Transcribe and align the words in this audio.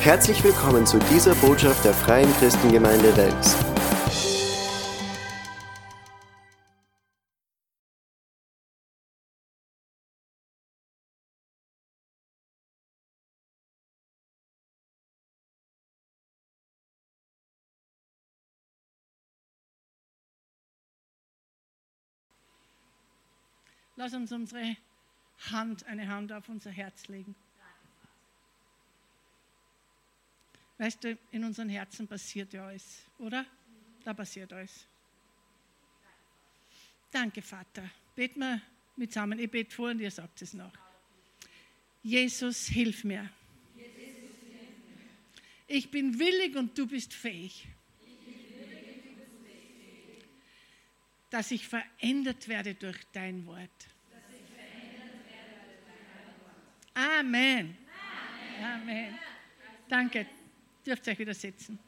Herzlich 0.00 0.44
willkommen 0.44 0.86
zu 0.86 1.00
dieser 1.10 1.34
Botschaft 1.34 1.84
der 1.84 1.92
Freien 1.92 2.32
Christengemeinde 2.34 3.16
Wels. 3.16 3.56
Lass 23.96 24.14
uns 24.14 24.30
unsere 24.30 24.76
Hand, 25.50 25.84
eine 25.86 26.06
Hand 26.06 26.32
auf 26.32 26.48
unser 26.48 26.70
Herz 26.70 27.08
legen. 27.08 27.34
Weißt 30.78 31.02
du, 31.02 31.18
in 31.32 31.42
unseren 31.42 31.68
Herzen 31.68 32.06
passiert 32.06 32.52
ja 32.52 32.68
alles, 32.68 33.02
oder? 33.18 33.44
Da 34.04 34.14
passiert 34.14 34.52
alles. 34.52 34.86
Danke, 37.10 37.42
Vater. 37.42 37.90
Beten 38.14 38.40
wir 38.40 38.62
mit 38.96 39.12
zusammen. 39.12 39.38
Ich 39.40 39.50
bete 39.50 39.74
vor 39.74 39.90
und 39.90 40.00
ihr 40.00 40.10
sagt 40.10 40.40
es 40.42 40.54
noch. 40.54 40.72
Jesus, 42.02 42.66
hilf 42.66 43.02
mir. 43.02 43.28
Ich 45.66 45.90
bin 45.90 46.18
willig 46.18 46.56
und 46.56 46.78
du 46.78 46.86
bist 46.86 47.12
fähig. 47.12 47.66
Dass 51.28 51.50
ich 51.50 51.66
verändert 51.66 52.48
werde 52.48 52.74
durch 52.74 52.98
dein 53.12 53.44
Wort. 53.46 53.88
Amen. 56.94 57.76
Amen. 58.62 59.18
Danke 59.88 60.26
dürft 60.86 61.06
ihr 61.06 61.12
euch 61.12 61.18
wieder 61.18 61.34
setzen. 61.34 61.78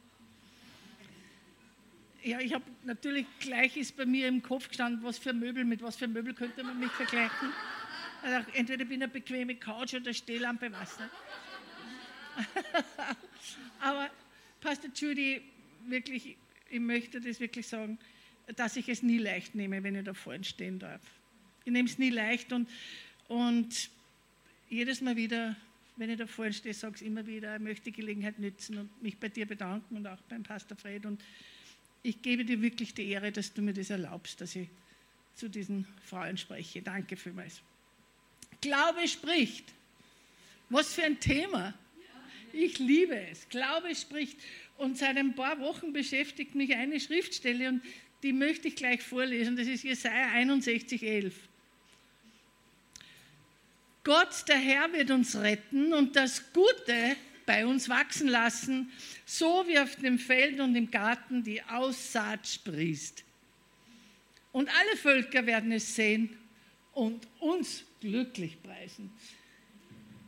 Ja, 2.23 2.39
ich 2.39 2.53
habe 2.53 2.65
natürlich 2.83 3.25
gleich 3.39 3.77
ist 3.77 3.97
bei 3.97 4.05
mir 4.05 4.27
im 4.27 4.43
Kopf 4.43 4.67
gestanden, 4.67 5.03
was 5.03 5.17
für 5.17 5.33
Möbel, 5.33 5.65
mit 5.65 5.81
was 5.81 5.95
für 5.95 6.07
Möbel 6.07 6.33
könnte 6.35 6.63
man 6.63 6.79
mich 6.79 6.91
vergleichen. 6.91 7.49
Also 8.21 8.47
entweder 8.53 8.85
bin 8.85 8.99
ich 8.99 9.03
eine 9.03 9.11
bequeme 9.11 9.55
Couch 9.55 9.95
oder 9.95 10.13
Stehlampe, 10.13 10.71
was 10.71 10.99
nicht. 10.99 11.09
Aber 13.79 14.09
Pastor 14.61 14.91
Judy, 14.93 15.41
wirklich, 15.87 16.37
ich 16.69 16.79
möchte 16.79 17.19
das 17.19 17.39
wirklich 17.39 17.67
sagen, 17.67 17.97
dass 18.55 18.75
ich 18.75 18.87
es 18.89 19.01
nie 19.01 19.17
leicht 19.17 19.55
nehme, 19.55 19.81
wenn 19.83 19.95
ich 19.95 20.03
da 20.03 20.13
vorne 20.13 20.43
stehen 20.43 20.77
darf. 20.77 21.01
Ich 21.65 21.71
nehme 21.71 21.89
es 21.89 21.97
nie 21.97 22.09
leicht 22.11 22.53
und, 22.53 22.69
und 23.27 23.89
jedes 24.69 25.01
Mal 25.01 25.15
wieder 25.15 25.55
wenn 26.01 26.09
ich 26.09 26.17
da 26.17 26.25
vorne 26.25 26.51
stehe, 26.51 26.73
sage 26.73 26.95
ich 26.95 27.05
immer 27.05 27.27
wieder, 27.27 27.55
ich 27.55 27.61
möchte 27.61 27.83
die 27.83 27.91
Gelegenheit 27.91 28.39
nützen 28.39 28.79
und 28.79 29.03
mich 29.03 29.19
bei 29.19 29.29
dir 29.29 29.45
bedanken 29.45 29.97
und 29.97 30.07
auch 30.07 30.19
beim 30.29 30.41
Pastor 30.41 30.75
Fred. 30.75 31.05
Und 31.05 31.21
ich 32.01 32.23
gebe 32.23 32.43
dir 32.43 32.59
wirklich 32.59 32.95
die 32.95 33.07
Ehre, 33.07 33.31
dass 33.31 33.53
du 33.53 33.61
mir 33.61 33.73
das 33.75 33.91
erlaubst, 33.91 34.41
dass 34.41 34.55
ich 34.55 34.67
zu 35.35 35.47
diesen 35.47 35.85
Frauen 36.03 36.37
spreche. 36.37 36.81
Danke 36.81 37.15
vielmals. 37.15 37.61
Glaube 38.61 39.07
spricht. 39.07 39.65
Was 40.71 40.91
für 40.91 41.03
ein 41.03 41.19
Thema. 41.19 41.75
Ich 42.51 42.79
liebe 42.79 43.15
es. 43.15 43.47
Glaube 43.49 43.93
spricht. 43.93 44.39
Und 44.79 44.97
seit 44.97 45.17
ein 45.17 45.35
paar 45.35 45.59
Wochen 45.59 45.93
beschäftigt 45.93 46.55
mich 46.55 46.73
eine 46.73 46.99
Schriftstelle 46.99 47.69
und 47.69 47.83
die 48.23 48.33
möchte 48.33 48.69
ich 48.69 48.75
gleich 48.75 49.03
vorlesen. 49.03 49.55
Das 49.55 49.67
ist 49.67 49.83
Jesaja 49.83 50.31
61, 50.31 51.03
11. 51.03 51.35
Gott, 54.03 54.47
der 54.47 54.57
Herr, 54.57 54.91
wird 54.93 55.11
uns 55.11 55.35
retten 55.35 55.93
und 55.93 56.15
das 56.15 56.51
Gute 56.53 57.15
bei 57.45 57.65
uns 57.65 57.89
wachsen 57.89 58.27
lassen, 58.27 58.91
so 59.25 59.65
wie 59.67 59.77
auf 59.77 59.95
dem 59.97 60.17
Feld 60.17 60.59
und 60.59 60.75
im 60.75 60.89
Garten 60.89 61.43
die 61.43 61.61
Aussaat 61.63 62.47
sprießt. 62.47 63.23
Und 64.51 64.69
alle 64.69 64.97
Völker 64.97 65.45
werden 65.45 65.71
es 65.71 65.95
sehen 65.95 66.37
und 66.93 67.27
uns 67.39 67.83
glücklich 67.99 68.61
preisen. 68.61 69.11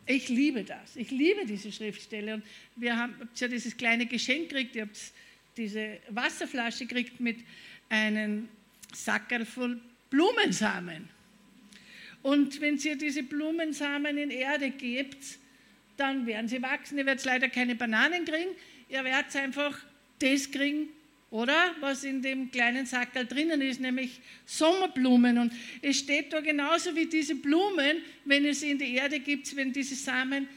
Ich 0.06 0.30
liebe 0.30 0.64
das. 0.64 0.96
Ich 0.96 1.12
liebe 1.12 1.46
diese 1.46 1.72
Schriftstelle. 1.72 2.36
Und 2.36 2.44
wir 2.76 2.98
haben 2.98 3.16
ja 3.36 3.48
dieses 3.48 3.76
kleine 3.76 4.06
Geschenk 4.06 4.50
gekriegt. 4.50 4.76
Ihr 4.76 4.84
habt 4.84 4.98
diese 5.56 6.00
Wasserflasche 6.10 6.86
gekriegt 6.86 7.20
mit 7.20 7.38
einem 7.90 8.50
Sackerl 8.94 9.46
voll 9.46 9.80
Blumensamen. 10.10 11.10
Und 12.24 12.62
wenn 12.62 12.78
ihr 12.78 12.96
diese 12.96 13.22
Blumensamen 13.22 14.18
in 14.18 14.32
Erde 14.32 14.72
gebt, 14.72 15.38
dann 15.98 16.26
werden 16.26 16.48
sie 16.48 16.62
wachsen. 16.62 16.98
Ihr 16.98 17.06
werdet 17.06 17.26
leider 17.26 17.50
keine 17.50 17.76
Bananen 17.76 18.26
kriegen, 18.26 18.50
ihr 18.90 19.04
werdet 19.04 19.36
einfach 19.36 19.78
das 20.20 20.50
kriegen, 20.50 20.88
oder? 21.30 21.76
Was 21.82 22.04
in 22.04 22.22
dem 22.22 22.50
kleinen 22.50 22.86
Sackerl 22.86 23.26
drinnen 23.26 23.62
ist, 23.62 23.82
nämlich 23.82 24.22
Sommerblumen. 24.46 25.38
Und 25.38 25.54
es 25.82 26.00
steht 26.00 26.32
da 26.32 26.40
genauso 26.40 26.96
wie 26.96 27.06
diese 27.06 27.36
Blumen, 27.36 27.98
wenn 28.26 28.46
es 28.46 28.64
in 28.64 28.80
die 28.80 28.96
Erde 28.96 29.20
gibt, 29.20 29.56
wenn 29.56 29.74
diese 29.74 29.96
Samen 29.96 30.48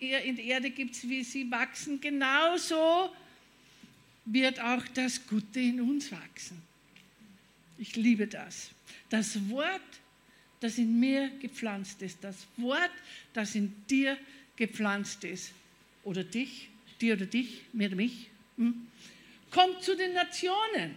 in 0.00 0.36
die 0.36 0.46
Erde 0.46 0.70
gibt, 0.70 1.08
wie 1.08 1.24
sie 1.24 1.50
wachsen, 1.50 2.00
genauso 2.00 3.10
wird 4.24 4.60
auch 4.60 4.86
das 4.94 5.26
Gute 5.26 5.58
in 5.60 5.80
uns 5.80 6.12
wachsen. 6.12 6.62
Ich 7.78 7.96
liebe 7.96 8.26
das. 8.26 8.70
Das 9.10 9.48
Wort 9.48 9.80
das 10.60 10.78
in 10.78 10.98
mir 10.98 11.30
gepflanzt 11.40 12.02
ist, 12.02 12.18
das 12.22 12.46
Wort, 12.56 12.90
das 13.32 13.54
in 13.54 13.74
dir 13.88 14.16
gepflanzt 14.56 15.24
ist, 15.24 15.52
oder 16.04 16.24
dich, 16.24 16.68
dir 17.00 17.14
oder 17.14 17.26
dich, 17.26 17.62
mir 17.72 17.88
oder 17.88 17.96
mich, 17.96 18.28
hm? 18.56 18.86
kommt 19.50 19.82
zu 19.82 19.96
den 19.96 20.14
Nationen. 20.14 20.96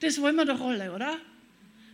Das 0.00 0.20
wollen 0.20 0.36
wir 0.36 0.46
doch 0.46 0.60
alle, 0.60 0.92
oder? 0.92 1.18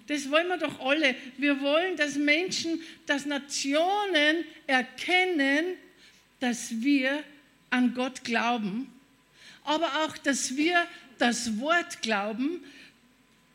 Das 0.07 0.31
wollen 0.31 0.47
wir 0.47 0.59
doch 0.59 0.79
alle. 0.81 1.17
Wir 1.37 1.61
wollen, 1.61 1.97
dass 1.97 2.15
Menschen, 2.17 2.81
dass 3.07 3.27
Nationen 3.27 4.45
erkennen, 4.67 5.77
dass 6.39 6.81
wir 6.81 7.25
an 7.71 7.95
Gott 7.95 8.23
glauben, 8.23 8.93
aber 9.65 10.05
auch, 10.05 10.17
dass 10.19 10.57
wir 10.57 10.87
das 11.19 11.59
Wort 11.59 12.03
glauben, 12.03 12.63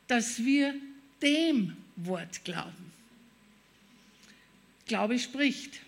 dass 0.07 0.43
wir 0.43 0.75
dem 1.21 1.77
Wort 1.95 2.43
glauben. 2.43 2.90
Glaube 4.91 5.17
spricht. 5.19 5.79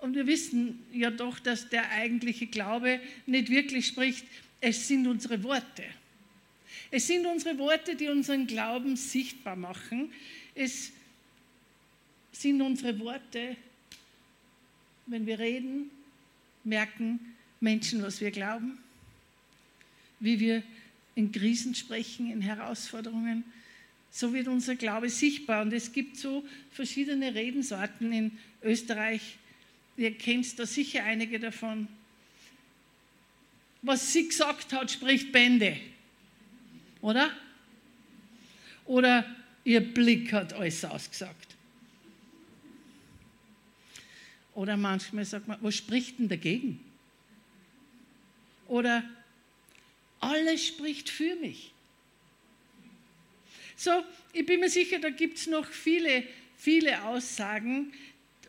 Und 0.00 0.14
wir 0.14 0.26
wissen 0.26 0.84
ja 0.92 1.10
doch, 1.10 1.38
dass 1.38 1.70
der 1.70 1.90
eigentliche 1.92 2.46
Glaube 2.46 3.00
nicht 3.24 3.48
wirklich 3.48 3.86
spricht. 3.86 4.26
Es 4.60 4.86
sind 4.86 5.06
unsere 5.06 5.42
Worte. 5.42 5.84
Es 6.90 7.06
sind 7.06 7.24
unsere 7.24 7.56
Worte, 7.56 7.96
die 7.96 8.08
unseren 8.08 8.46
Glauben 8.46 8.96
sichtbar 8.96 9.56
machen. 9.56 10.12
Es 10.54 10.92
sind 12.32 12.60
unsere 12.60 12.98
Worte, 12.98 13.56
wenn 15.06 15.24
wir 15.24 15.38
reden, 15.38 15.90
merken 16.64 17.34
Menschen, 17.60 18.02
was 18.02 18.20
wir 18.20 18.30
glauben, 18.30 18.76
wie 20.20 20.38
wir 20.38 20.62
in 21.14 21.32
Krisen 21.32 21.74
sprechen, 21.74 22.30
in 22.30 22.42
Herausforderungen 22.42 23.42
so 24.10 24.32
wird 24.32 24.48
unser 24.48 24.74
Glaube 24.76 25.10
sichtbar. 25.10 25.62
Und 25.62 25.72
es 25.72 25.92
gibt 25.92 26.16
so 26.16 26.44
verschiedene 26.70 27.34
Redensorten 27.34 28.12
in 28.12 28.38
Österreich. 28.62 29.38
Ihr 29.96 30.12
kennt 30.16 30.58
da 30.58 30.66
sicher 30.66 31.04
einige 31.04 31.38
davon. 31.38 31.88
Was 33.82 34.12
sie 34.12 34.28
gesagt 34.28 34.72
hat, 34.72 34.90
spricht 34.90 35.32
Bände. 35.32 35.76
Oder? 37.00 37.30
Oder 38.86 39.24
ihr 39.64 39.80
Blick 39.80 40.32
hat 40.32 40.52
alles 40.52 40.84
ausgesagt. 40.84 41.56
Oder 44.54 44.76
manchmal 44.76 45.24
sagt 45.24 45.46
man, 45.46 45.58
was 45.60 45.76
spricht 45.76 46.18
denn 46.18 46.28
dagegen? 46.28 46.80
Oder 48.66 49.04
alles 50.20 50.66
spricht 50.66 51.08
für 51.08 51.36
mich. 51.36 51.72
So, 53.78 53.92
ich 54.32 54.44
bin 54.44 54.58
mir 54.58 54.68
sicher, 54.68 54.98
da 54.98 55.08
gibt 55.08 55.38
es 55.38 55.46
noch 55.46 55.64
viele, 55.64 56.24
viele 56.56 57.04
Aussagen 57.04 57.92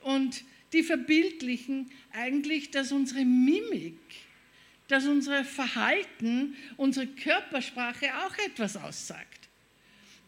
und 0.01 0.43
die 0.73 0.81
verbildlichen 0.81 1.91
eigentlich, 2.11 2.71
dass 2.71 2.91
unsere 2.91 3.23
Mimik, 3.25 3.99
dass 4.87 5.05
unser 5.05 5.45
Verhalten, 5.45 6.57
unsere 6.77 7.05
Körpersprache 7.05 8.07
auch 8.25 8.35
etwas 8.39 8.75
aussagt. 8.75 9.49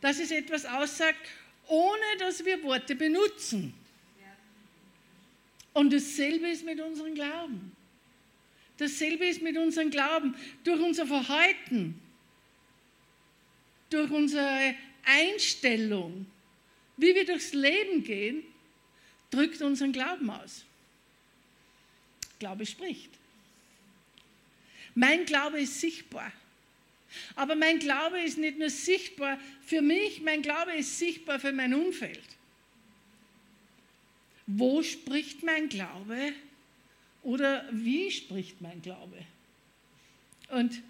Dass 0.01 0.19
es 0.19 0.30
etwas 0.30 0.65
aussagt, 0.65 1.27
ohne 1.68 2.18
dass 2.19 2.45
wir 2.45 2.62
Worte 2.62 2.94
benutzen. 2.94 3.74
Und 5.74 5.92
dasselbe 5.92 6.48
ist 6.48 6.63
mit 6.63 6.80
unserem 6.80 7.15
Glauben. 7.15 7.71
Dasselbe 8.77 9.25
ist 9.25 9.42
mit 9.42 9.57
unserem 9.57 9.89
Glauben. 9.89 10.36
Durch 10.63 10.80
unser 10.80 11.07
Verhalten, 11.07 12.00
durch 13.89 14.12
unsere 14.12 14.75
Einstellung, 15.03 16.25
wie 16.98 17.15
wir 17.15 17.25
durchs 17.25 17.53
Leben 17.53 18.03
gehen, 18.03 18.44
drückt 19.30 19.62
unseren 19.62 19.92
Glauben 19.92 20.30
aus. 20.30 20.65
Glaube 22.39 22.65
spricht. 22.65 23.09
Mein 24.95 25.25
Glaube 25.25 25.62
ist 25.62 25.80
sichtbar. 25.80 26.31
Aber 27.36 27.56
mein 27.56 27.80
Glaube 27.80 28.21
ist 28.21 28.38
nicht 28.38 28.57
nur 28.57 28.69
sichtbar 28.69 29.38
für 29.65 29.81
mich, 29.81 30.21
mein 30.21 30.42
Glaube 30.42 30.74
ist 30.74 30.98
sichtbar 30.98 31.39
für 31.39 31.51
mein 31.51 31.74
Umfeld. 31.74 32.24
Wo 34.48 34.81
spricht 34.83 35.44
mein 35.44 35.69
Glaube 35.69 36.33
oder 37.24 37.68
wie 37.71 38.12
spricht 38.12 38.62
mein 38.62 38.81
Glaube? 38.81 39.18
Und 40.50 40.81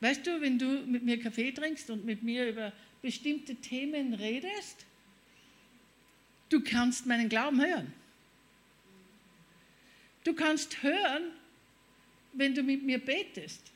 weißt 0.00 0.26
du, 0.26 0.40
wenn 0.40 0.58
du 0.58 0.84
mit 0.86 1.02
mir 1.02 1.20
Kaffee 1.20 1.52
trinkst 1.52 1.90
und 1.90 2.04
mit 2.04 2.22
mir 2.22 2.48
über 2.48 2.72
bestimmte 3.02 3.56
Themen 3.56 4.14
redest, 4.14 4.86
du 6.48 6.62
kannst 6.62 7.04
meinen 7.06 7.28
Glauben 7.28 7.60
hören. 7.60 7.92
Du 10.24 10.34
kannst 10.34 10.82
hören, 10.82 11.32
wenn 12.32 12.54
du 12.54 12.62
mit 12.62 12.82
mir 12.84 12.98
betest. 12.98 13.72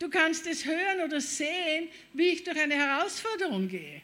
Du 0.00 0.10
kannst 0.10 0.46
es 0.48 0.64
hören 0.64 1.00
oder 1.04 1.20
sehen, 1.20 1.88
wie 2.12 2.30
ich 2.30 2.42
durch 2.42 2.58
eine 2.58 2.74
Herausforderung 2.74 3.68
gehe. 3.68 4.02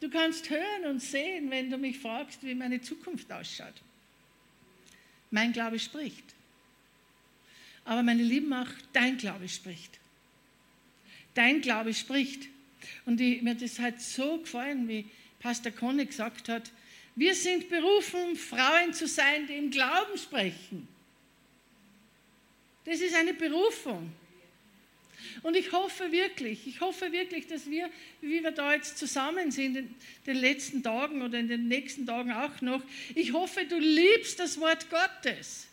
Du 0.00 0.10
kannst 0.10 0.50
hören 0.50 0.84
und 0.90 1.00
sehen, 1.00 1.50
wenn 1.50 1.70
du 1.70 1.78
mich 1.78 1.98
fragst, 1.98 2.42
wie 2.42 2.54
meine 2.54 2.80
Zukunft 2.82 3.32
ausschaut. 3.32 3.74
Mein 5.30 5.52
Glaube 5.52 5.78
spricht. 5.78 6.34
Aber 7.84 8.02
meine 8.02 8.22
Lieben, 8.22 8.52
auch 8.52 8.68
dein 8.92 9.16
Glaube 9.16 9.48
spricht. 9.48 9.98
Dein 11.34 11.60
Glaube 11.60 11.94
spricht. 11.94 12.48
Und 13.06 13.20
ich, 13.20 13.42
mir 13.42 13.50
hat 13.50 13.62
das 13.62 13.78
halt 13.78 14.00
so 14.00 14.38
gefallen, 14.38 14.88
wie 14.88 15.06
Pastor 15.40 15.72
Conny 15.72 16.06
gesagt 16.06 16.48
hat, 16.48 16.70
wir 17.14 17.34
sind 17.34 17.68
berufen, 17.68 18.36
Frauen 18.36 18.94
zu 18.94 19.06
sein, 19.06 19.46
die 19.46 19.54
im 19.54 19.70
Glauben 19.70 20.16
sprechen. 20.16 20.88
Das 22.84 23.00
ist 23.00 23.14
eine 23.14 23.34
Berufung. 23.34 24.12
Und 25.42 25.56
ich 25.56 25.72
hoffe 25.72 26.10
wirklich, 26.10 26.66
ich 26.66 26.80
hoffe 26.80 27.12
wirklich, 27.12 27.46
dass 27.46 27.68
wir, 27.68 27.90
wie 28.20 28.42
wir 28.42 28.50
da 28.50 28.74
jetzt 28.74 28.98
zusammen 28.98 29.50
sind, 29.50 29.76
in 29.76 29.94
den 30.26 30.36
letzten 30.36 30.82
Tagen 30.82 31.22
oder 31.22 31.38
in 31.38 31.48
den 31.48 31.68
nächsten 31.68 32.06
Tagen 32.06 32.32
auch 32.32 32.60
noch, 32.60 32.82
ich 33.14 33.32
hoffe, 33.32 33.64
du 33.64 33.78
liebst 33.78 34.38
das 34.40 34.58
Wort 34.58 34.88
Gottes. 34.90 35.68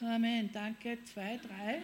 Amen. 0.00 0.50
Danke. 0.52 0.98
Zwei, 1.12 1.38
drei. 1.38 1.82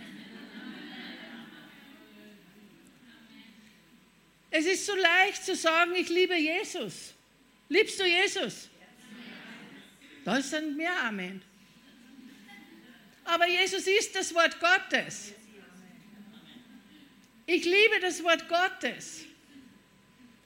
Es 4.51 4.67
ist 4.67 4.87
so 4.87 4.95
leicht 4.95 5.45
zu 5.45 5.57
sagen, 5.57 5.95
ich 5.97 6.09
liebe 6.09 6.37
Jesus. 6.37 7.15
Liebst 7.69 7.99
du 7.99 8.05
Jesus? 8.05 8.69
Das 10.25 10.51
sind 10.51 10.77
mehr 10.77 10.97
Amen. 11.03 11.43
Aber 13.25 13.49
Jesus 13.49 13.87
ist 13.87 14.15
das 14.15 14.33
Wort 14.33 14.61
Gottes. 14.61 15.33
Ich 17.47 17.65
liebe 17.65 18.01
das 18.01 18.23
Wort 18.23 18.49
Gottes. 18.49 19.25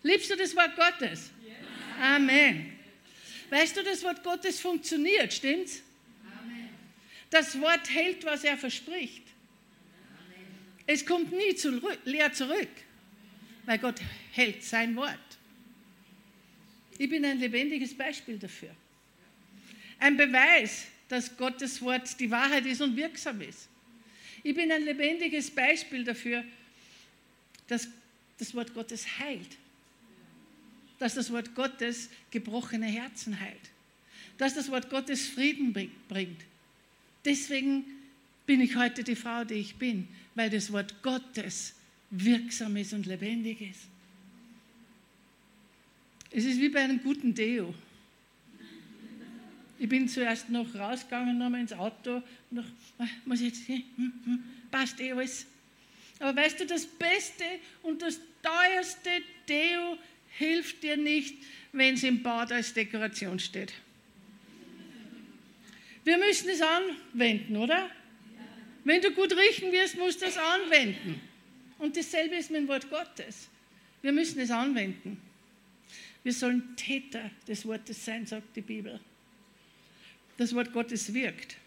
Liebst 0.03 0.31
du 0.31 0.37
das 0.37 0.57
Wort 0.57 0.75
Gottes? 0.75 1.31
Amen. 2.01 2.79
Weißt 3.51 3.77
du, 3.77 3.83
das 3.83 4.03
Wort 4.03 4.23
Gottes 4.23 4.61
funktioniert, 4.61 5.33
stimmt's? 5.33 5.83
Das 7.31 7.61
Wort 7.61 7.91
hält, 7.91 8.25
was 8.25 8.45
er 8.45 8.57
verspricht. 8.57 9.23
Es 10.87 11.05
kommt 11.05 11.33
nie 11.33 11.55
zurück, 11.55 11.99
leer 12.05 12.33
zurück 12.33 12.69
weil 13.69 13.79
Gott 13.79 14.01
hält 14.33 14.65
sein 14.65 14.97
Wort. 14.97 15.19
Ich 16.97 17.11
bin 17.11 17.23
ein 17.23 17.39
lebendiges 17.39 17.95
Beispiel 17.95 18.39
dafür. 18.39 18.75
Ein 19.99 20.17
Beweis, 20.17 20.87
dass 21.11 21.37
Gottes 21.37 21.83
Wort 21.83 22.19
die 22.19 22.31
Wahrheit 22.31 22.65
ist 22.65 22.81
und 22.81 22.97
wirksam 22.97 23.43
ist. 23.43 23.69
Ich 24.43 24.55
bin 24.55 24.73
ein 24.73 24.85
lebendiges 24.85 25.51
Beispiel 25.51 26.03
dafür, 26.03 26.43
dass 27.67 27.89
das 28.39 28.55
Wort 28.55 28.73
Gottes 28.73 29.19
heilt. 29.19 29.59
Dass 30.99 31.13
das 31.13 31.31
Wort 31.31 31.55
Gottes 31.55 32.09
gebrochene 32.31 32.87
Herzen 32.87 33.39
heilt. 33.39 33.71
Dass 34.39 34.55
das 34.55 34.71
Wort 34.71 34.89
Gottes 34.89 35.29
Frieden 35.29 35.75
bringt. 36.09 36.41
Deswegen 37.29 37.85
bin 38.47 38.63
ich 38.63 38.75
heute 38.75 39.05
die 39.05 39.15
Frau, 39.15 39.45
die 39.45 39.57
ich 39.57 39.75
bin, 39.75 40.09
weil 40.35 40.49
das 40.49 40.73
Wort 40.73 41.03
Gottes 41.03 41.75
wirksam 42.09 42.75
ist 42.79 42.95
und 42.95 43.05
lebendig 43.05 43.61
ist. 43.61 43.83
Es 46.31 46.47
ist 46.47 46.59
wie 46.59 46.71
bei 46.71 46.81
einem 46.81 47.03
guten 47.03 47.35
Deo. 47.35 47.75
Ich 49.79 49.91
bin 49.91 50.09
zuerst 50.09 50.49
noch 50.49 50.75
rausgegangen, 50.75 51.37
nochmal 51.37 51.61
ins 51.61 51.75
Auto, 51.75 52.23
noch, 52.51 52.65
ah, 52.97 53.07
muss 53.27 53.43
ich 53.43 53.49
jetzt, 53.49 53.69
hm, 53.69 53.85
hm, 54.25 54.45
passt 54.71 54.99
eh 54.99 55.13
alles. 55.13 55.45
Aber 56.21 56.35
weißt 56.35 56.61
du, 56.61 56.67
das 56.67 56.87
Beste 56.87 57.45
und 57.83 58.01
das 58.01 58.19
teuerste 58.43 59.11
Deo 59.47 59.99
hilft 60.31 60.83
dir 60.83 60.97
nicht, 60.97 61.37
wenn 61.73 61.93
es 61.93 62.05
im 62.05 62.23
Bad 62.23 62.53
als 62.53 62.73
Dekoration 62.73 63.39
steht. 63.39 63.75
Wir 66.09 66.17
müssen 66.17 66.49
es 66.49 66.63
anwenden, 66.63 67.55
oder? 67.59 67.91
Wenn 68.83 69.03
du 69.03 69.11
gut 69.11 69.31
riechen 69.37 69.71
wirst, 69.73 69.99
musst 69.99 70.23
du 70.23 70.25
es 70.25 70.39
anwenden. 70.39 71.21
Und 71.79 71.99
dasselbe 71.99 72.37
ist 72.37 72.51
mit 72.51 72.63
dem 72.63 72.69
Wort 72.69 72.89
Gottes. 72.89 73.51
Wir 74.01 74.13
müssen 74.13 74.41
es 74.41 74.51
anwenden. 74.51 75.21
Wir 76.23 76.33
sollen 76.33 76.75
Täter 76.77 77.31
des 77.47 77.67
Wortes 77.67 78.03
sein, 78.03 78.25
sagt 78.25 78.57
die 78.57 78.63
Bibel. 78.63 78.99
Das 80.39 80.55
Wort 80.55 80.73
Gottes 80.73 81.13
wirkt. 81.13 81.59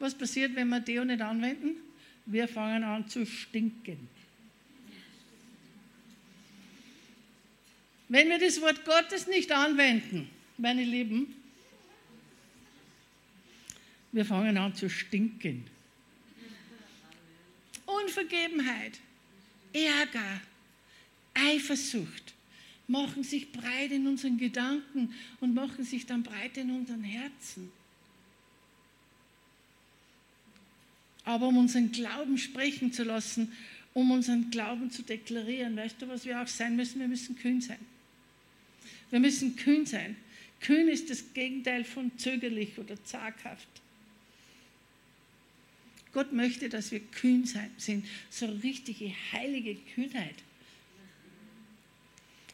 Was 0.00 0.12
passiert, 0.12 0.56
wenn 0.56 0.68
wir 0.68 0.80
Deo 0.80 1.04
nicht 1.04 1.20
anwenden? 1.20 1.76
Wir 2.24 2.48
fangen 2.48 2.82
an 2.82 3.08
zu 3.08 3.24
stinken. 3.24 4.08
Wenn 8.08 8.28
wir 8.30 8.40
das 8.40 8.60
Wort 8.60 8.84
Gottes 8.84 9.28
nicht 9.28 9.52
anwenden, 9.52 10.28
meine 10.58 10.82
Lieben, 10.82 11.45
wir 14.16 14.24
fangen 14.24 14.56
an 14.56 14.74
zu 14.74 14.88
stinken. 14.88 15.66
Unvergebenheit, 17.84 18.98
Ärger, 19.74 20.40
Eifersucht 21.34 22.34
machen 22.88 23.22
sich 23.22 23.52
breit 23.52 23.92
in 23.92 24.06
unseren 24.06 24.38
Gedanken 24.38 25.12
und 25.40 25.54
machen 25.54 25.84
sich 25.84 26.06
dann 26.06 26.22
breit 26.22 26.56
in 26.56 26.70
unseren 26.70 27.04
Herzen. 27.04 27.70
Aber 31.24 31.48
um 31.48 31.58
unseren 31.58 31.92
Glauben 31.92 32.38
sprechen 32.38 32.92
zu 32.92 33.04
lassen, 33.04 33.52
um 33.92 34.10
unseren 34.10 34.50
Glauben 34.50 34.90
zu 34.90 35.02
deklarieren, 35.02 35.76
weißt 35.76 36.00
du, 36.00 36.08
was 36.08 36.24
wir 36.24 36.40
auch 36.40 36.48
sein 36.48 36.74
müssen? 36.76 37.00
Wir 37.00 37.08
müssen 37.08 37.36
kühn 37.36 37.60
sein. 37.60 37.84
Wir 39.10 39.20
müssen 39.20 39.56
kühn 39.56 39.84
sein. 39.84 40.16
Kühn 40.60 40.88
ist 40.88 41.10
das 41.10 41.34
Gegenteil 41.34 41.84
von 41.84 42.16
zögerlich 42.16 42.78
oder 42.78 43.02
zaghaft. 43.04 43.68
Gott 46.16 46.32
möchte, 46.32 46.70
dass 46.70 46.92
wir 46.92 47.00
kühn 47.00 47.44
sind, 47.76 48.06
so 48.30 48.46
richtige 48.46 49.12
heilige 49.32 49.74
Kühnheit. 49.74 50.36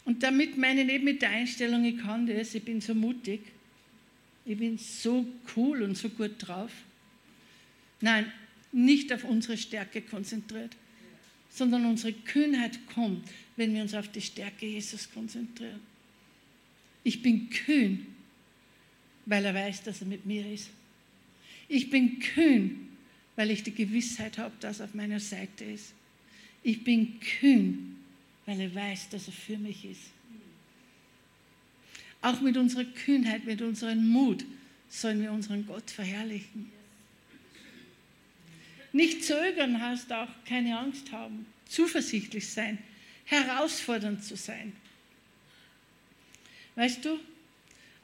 Und 0.05 0.25
damit 0.25 0.59
meine 0.59 0.83
ich 0.83 1.01
mit 1.01 1.23
der 1.23 1.31
Einstellung, 1.31 1.85
ich 1.85 1.99
kann 1.99 2.27
das, 2.27 2.57
ich 2.57 2.65
bin 2.65 2.81
so 2.81 2.93
mutig, 2.93 3.41
ich 4.45 4.59
bin 4.59 4.79
so 4.79 5.25
cool 5.55 5.83
und 5.83 5.97
so 5.97 6.09
gut 6.09 6.33
drauf. 6.39 6.73
Nein, 8.01 8.33
nicht 8.73 9.13
auf 9.13 9.23
unsere 9.23 9.57
Stärke 9.57 10.03
konzentriert, 10.03 10.75
sondern 11.49 11.87
unsere 11.87 12.15
Kühnheit 12.15 12.85
kommt, 12.93 13.29
wenn 13.55 13.73
wir 13.77 13.83
uns 13.83 13.95
auf 13.95 14.09
die 14.09 14.23
Stärke 14.23 14.67
Jesus 14.67 15.09
konzentrieren. 15.09 15.79
Ich 17.05 17.23
bin 17.23 17.49
kühn, 17.49 18.09
weil 19.25 19.45
er 19.45 19.55
weiß, 19.55 19.85
dass 19.85 20.01
er 20.01 20.09
mit 20.09 20.27
mir 20.27 20.53
ist. 20.53 20.69
Ich 21.69 21.91
bin 21.91 22.19
kühn, 22.19 22.89
weil 23.37 23.51
ich 23.51 23.63
die 23.63 23.75
Gewissheit 23.75 24.39
habe, 24.39 24.53
dass 24.61 24.81
er 24.81 24.87
auf 24.87 24.95
meiner 24.95 25.21
Seite 25.21 25.65
ist. 25.65 25.93
Ich 26.63 26.85
bin 26.85 27.19
kühn, 27.21 27.97
weil 28.47 28.61
er 28.61 28.75
weiß, 28.75 29.09
dass 29.11 29.27
er 29.27 29.33
für 29.33 29.59
mich 29.59 29.85
ist. 29.85 30.11
Auch 32.21 32.41
mit 32.41 32.57
unserer 32.57 32.85
Kühnheit, 32.85 33.45
mit 33.45 33.63
unserem 33.63 34.09
Mut 34.09 34.45
sollen 34.89 35.23
wir 35.23 35.33
unseren 35.33 35.67
Gott 35.67 35.91
verherrlichen. 35.91 36.71
Nicht 38.93 39.25
zögern 39.25 39.81
heißt 39.81 40.13
auch 40.13 40.29
keine 40.47 40.79
Angst 40.79 41.11
haben, 41.13 41.47
zuversichtlich 41.67 42.49
sein, 42.49 42.79
herausfordernd 43.25 44.23
zu 44.23 44.37
sein. 44.37 44.73
Weißt 46.75 47.05
du, 47.05 47.19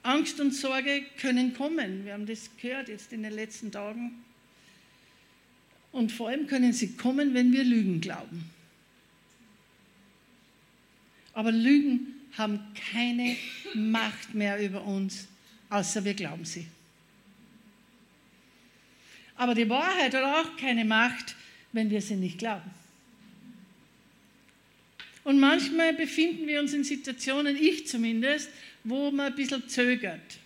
Angst 0.03 0.41
und 0.41 0.53
Sorge 0.53 1.05
können 1.21 1.55
kommen. 1.55 2.05
Wir 2.05 2.15
haben 2.15 2.27
das 2.27 2.51
gehört 2.61 2.89
jetzt 2.89 3.13
in 3.13 3.23
den 3.23 3.33
letzten 3.33 3.71
Tagen. 3.71 4.25
Und 5.93 6.13
vor 6.13 6.29
allem 6.29 6.47
können 6.47 6.73
sie 6.73 6.97
kommen, 6.97 7.35
wenn 7.35 7.53
wir 7.53 7.65
Lügen 7.65 8.01
glauben. 8.01 8.51
Aber 11.33 11.53
Lügen 11.53 12.15
haben 12.37 12.61
keine 12.93 13.37
Macht 13.75 14.35
mehr 14.35 14.65
über 14.65 14.85
uns, 14.85 15.29
außer 15.71 16.05
wir 16.05 16.15
glauben 16.15 16.45
sie. 16.45 16.67
Aber 19.37 19.55
die 19.55 19.69
Wahrheit 19.69 20.15
hat 20.15 20.25
auch 20.25 20.57
keine 20.57 20.85
Macht, 20.85 21.37
wenn 21.73 21.91
wir 21.91 22.03
sie 22.03 22.17
nicht 22.17 22.39
glauben. 22.39 22.71
Und 25.23 25.39
manchmal 25.39 25.93
befinden 25.93 26.47
wir 26.47 26.59
uns 26.59 26.73
in 26.73 26.85
Situationen, 26.85 27.57
ich 27.57 27.87
zumindest, 27.87 28.51
wo 28.83 29.11
man 29.11 29.27
ein 29.27 29.35
bisschen 29.35 29.69
zögert. 29.69 30.39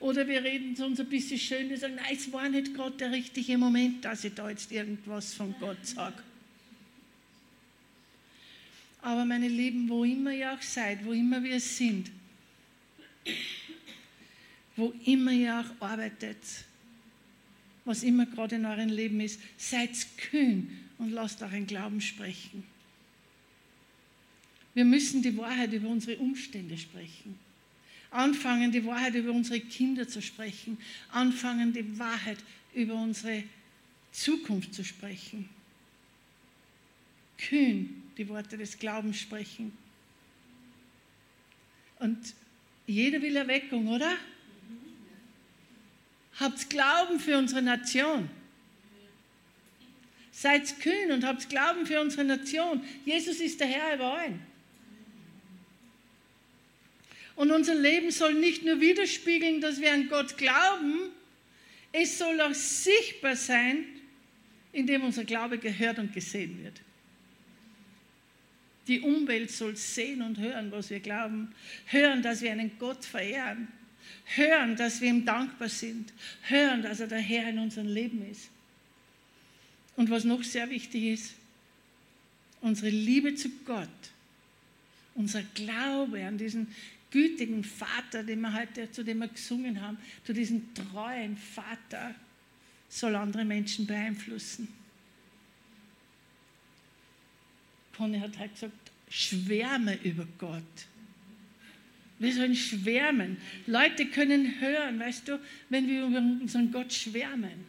Oder 0.00 0.26
wir 0.28 0.42
reden 0.42 0.80
uns 0.82 1.00
ein 1.00 1.08
bisschen 1.08 1.38
schön, 1.38 1.70
wir 1.70 1.78
sagen, 1.78 1.94
nein, 1.96 2.14
es 2.14 2.30
war 2.32 2.48
nicht 2.48 2.74
gerade 2.74 2.96
der 2.96 3.12
richtige 3.12 3.56
Moment, 3.56 4.04
dass 4.04 4.24
ich 4.24 4.34
da 4.34 4.50
jetzt 4.50 4.70
irgendwas 4.72 5.34
von 5.34 5.54
Gott 5.60 5.84
sage. 5.86 6.22
Aber 9.02 9.24
meine 9.24 9.48
Lieben, 9.48 9.88
wo 9.88 10.04
immer 10.04 10.32
ihr 10.32 10.52
auch 10.52 10.62
seid, 10.62 11.04
wo 11.04 11.12
immer 11.12 11.42
wir 11.42 11.60
sind, 11.60 12.10
wo 14.76 14.92
immer 15.04 15.32
ihr 15.32 15.60
auch 15.60 15.86
arbeitet, 15.86 16.38
was 17.84 18.02
immer 18.02 18.26
gerade 18.26 18.56
in 18.56 18.64
eurem 18.64 18.88
Leben 18.88 19.20
ist, 19.20 19.40
seid 19.58 19.90
kühn 20.16 20.70
und 20.98 21.10
lasst 21.10 21.42
euren 21.42 21.66
Glauben 21.66 22.00
sprechen. 22.00 22.64
Wir 24.72 24.84
müssen 24.84 25.22
die 25.22 25.36
Wahrheit 25.36 25.72
über 25.72 25.88
unsere 25.88 26.18
Umstände 26.18 26.76
sprechen. 26.76 27.38
Anfangen, 28.14 28.70
die 28.70 28.84
Wahrheit 28.86 29.14
über 29.14 29.32
unsere 29.32 29.60
Kinder 29.60 30.06
zu 30.06 30.22
sprechen. 30.22 30.78
Anfangen, 31.10 31.72
die 31.72 31.98
Wahrheit 31.98 32.38
über 32.72 32.94
unsere 32.94 33.42
Zukunft 34.12 34.72
zu 34.72 34.84
sprechen. 34.84 35.48
Kühn 37.36 38.02
die 38.16 38.28
Worte 38.28 38.56
des 38.56 38.78
Glaubens 38.78 39.18
sprechen. 39.18 39.76
Und 41.98 42.18
jeder 42.86 43.20
will 43.20 43.34
Erweckung, 43.34 43.88
oder? 43.88 44.16
Habt 46.38 46.70
Glauben 46.70 47.18
für 47.18 47.36
unsere 47.36 47.62
Nation. 47.62 48.30
Seid 50.30 50.80
kühn 50.80 51.10
und 51.10 51.24
habt 51.24 51.48
Glauben 51.48 51.86
für 51.86 52.00
unsere 52.00 52.24
Nation. 52.24 52.84
Jesus 53.04 53.40
ist 53.40 53.58
der 53.58 53.68
Herr 53.68 53.94
über 53.96 54.18
allen. 54.18 54.53
Und 57.36 57.50
unser 57.50 57.74
Leben 57.74 58.10
soll 58.10 58.34
nicht 58.34 58.64
nur 58.64 58.80
widerspiegeln, 58.80 59.60
dass 59.60 59.80
wir 59.80 59.92
an 59.92 60.08
Gott 60.08 60.36
glauben, 60.36 61.10
es 61.92 62.18
soll 62.18 62.40
auch 62.40 62.54
sichtbar 62.54 63.36
sein, 63.36 63.84
indem 64.72 65.04
unser 65.04 65.24
Glaube 65.24 65.58
gehört 65.58 65.98
und 65.98 66.12
gesehen 66.12 66.62
wird. 66.62 66.80
Die 68.86 69.00
Umwelt 69.00 69.50
soll 69.50 69.76
sehen 69.76 70.20
und 70.22 70.38
hören, 70.38 70.70
was 70.70 70.90
wir 70.90 71.00
glauben, 71.00 71.54
hören, 71.86 72.22
dass 72.22 72.42
wir 72.42 72.52
einen 72.52 72.78
Gott 72.78 73.04
verehren, 73.04 73.68
hören, 74.24 74.76
dass 74.76 75.00
wir 75.00 75.08
ihm 75.08 75.24
dankbar 75.24 75.68
sind, 75.68 76.12
hören, 76.42 76.82
dass 76.82 77.00
er 77.00 77.06
der 77.06 77.20
Herr 77.20 77.48
in 77.48 77.58
unserem 77.58 77.88
Leben 77.88 78.28
ist. 78.30 78.50
Und 79.96 80.10
was 80.10 80.24
noch 80.24 80.42
sehr 80.42 80.68
wichtig 80.70 81.04
ist, 81.04 81.34
unsere 82.60 82.90
Liebe 82.90 83.34
zu 83.34 83.48
Gott, 83.64 83.88
unser 85.14 85.42
Glaube 85.54 86.24
an 86.24 86.36
diesen 86.36 86.66
gütigen 87.14 87.62
Vater, 87.62 88.24
den 88.24 88.40
wir 88.40 88.52
heute, 88.52 88.90
zu 88.90 89.04
dem 89.04 89.20
wir 89.20 89.28
gesungen 89.28 89.80
haben, 89.80 89.96
zu 90.24 90.34
diesem 90.34 90.74
treuen 90.74 91.36
Vater, 91.36 92.12
soll 92.88 93.14
andere 93.14 93.44
Menschen 93.44 93.86
beeinflussen. 93.86 94.66
Conny 97.96 98.18
hat 98.18 98.36
halt 98.36 98.52
gesagt, 98.54 98.90
schwärme 99.08 99.96
über 100.02 100.26
Gott. 100.38 100.62
Wir 102.18 102.34
sollen 102.34 102.56
schwärmen. 102.56 103.36
Leute 103.68 104.06
können 104.06 104.60
hören, 104.60 104.98
weißt 104.98 105.28
du, 105.28 105.40
wenn 105.68 105.86
wir 105.86 106.06
über 106.06 106.18
unseren 106.18 106.72
Gott 106.72 106.92
schwärmen. 106.92 107.64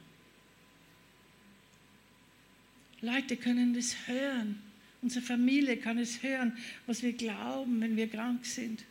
Leute 3.02 3.38
können 3.38 3.76
das 3.76 3.96
hören. 4.08 4.60
Unsere 5.04 5.24
Familie 5.24 5.78
kann 5.78 6.00
es 6.00 6.24
hören, 6.24 6.58
was 6.88 7.04
wir 7.04 7.14
glauben, 7.14 7.80
wenn 7.80 7.96
wir 7.96 8.10
krank 8.10 8.44
sind 8.44 8.84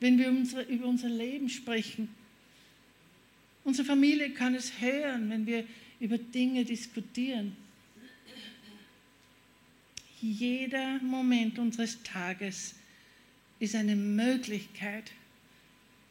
wenn 0.00 0.18
wir 0.18 0.28
unsere, 0.28 0.62
über 0.62 0.86
unser 0.86 1.08
Leben 1.08 1.48
sprechen. 1.48 2.08
Unsere 3.64 3.86
Familie 3.86 4.30
kann 4.30 4.54
es 4.54 4.80
hören, 4.80 5.30
wenn 5.30 5.46
wir 5.46 5.64
über 6.00 6.18
Dinge 6.18 6.64
diskutieren. 6.64 7.56
Jeder 10.20 11.00
Moment 11.02 11.58
unseres 11.58 12.02
Tages 12.02 12.74
ist 13.60 13.74
eine 13.74 13.96
Möglichkeit, 13.96 15.12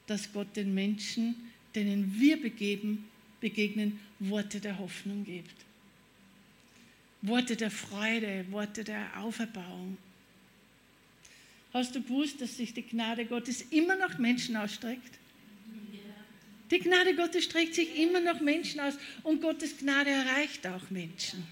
dass 0.05 0.31
Gott 0.31 0.55
den 0.55 0.73
Menschen, 0.73 1.35
denen 1.75 2.15
wir 2.19 2.41
begeben, 2.41 3.05
begegnen, 3.41 3.99
Worte 4.19 4.59
der 4.59 4.79
Hoffnung 4.79 5.25
gibt. 5.25 5.55
Worte 7.21 7.55
der 7.55 7.71
Freude, 7.71 8.45
Worte 8.51 8.83
der 8.83 9.19
Auferbauung. 9.19 9.97
Hast 11.73 11.95
du 11.95 12.01
gewusst, 12.01 12.41
dass 12.41 12.57
sich 12.57 12.73
die 12.73 12.83
Gnade 12.83 13.25
Gottes 13.25 13.61
immer 13.71 13.95
nach 13.95 14.17
Menschen 14.17 14.55
ausstreckt? 14.55 15.19
Die 16.71 16.79
Gnade 16.79 17.15
Gottes 17.15 17.45
streckt 17.45 17.75
sich 17.75 17.97
immer 17.97 18.19
nach 18.19 18.41
Menschen 18.41 18.79
aus 18.79 18.95
und 19.23 19.41
Gottes 19.41 19.77
Gnade 19.77 20.09
erreicht 20.09 20.67
auch 20.67 20.89
Menschen. 20.89 21.43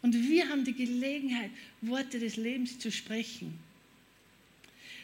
Und 0.00 0.14
wir 0.14 0.48
haben 0.48 0.64
die 0.64 0.74
Gelegenheit, 0.74 1.50
Worte 1.80 2.18
des 2.18 2.36
Lebens 2.36 2.78
zu 2.78 2.92
sprechen. 2.92 3.58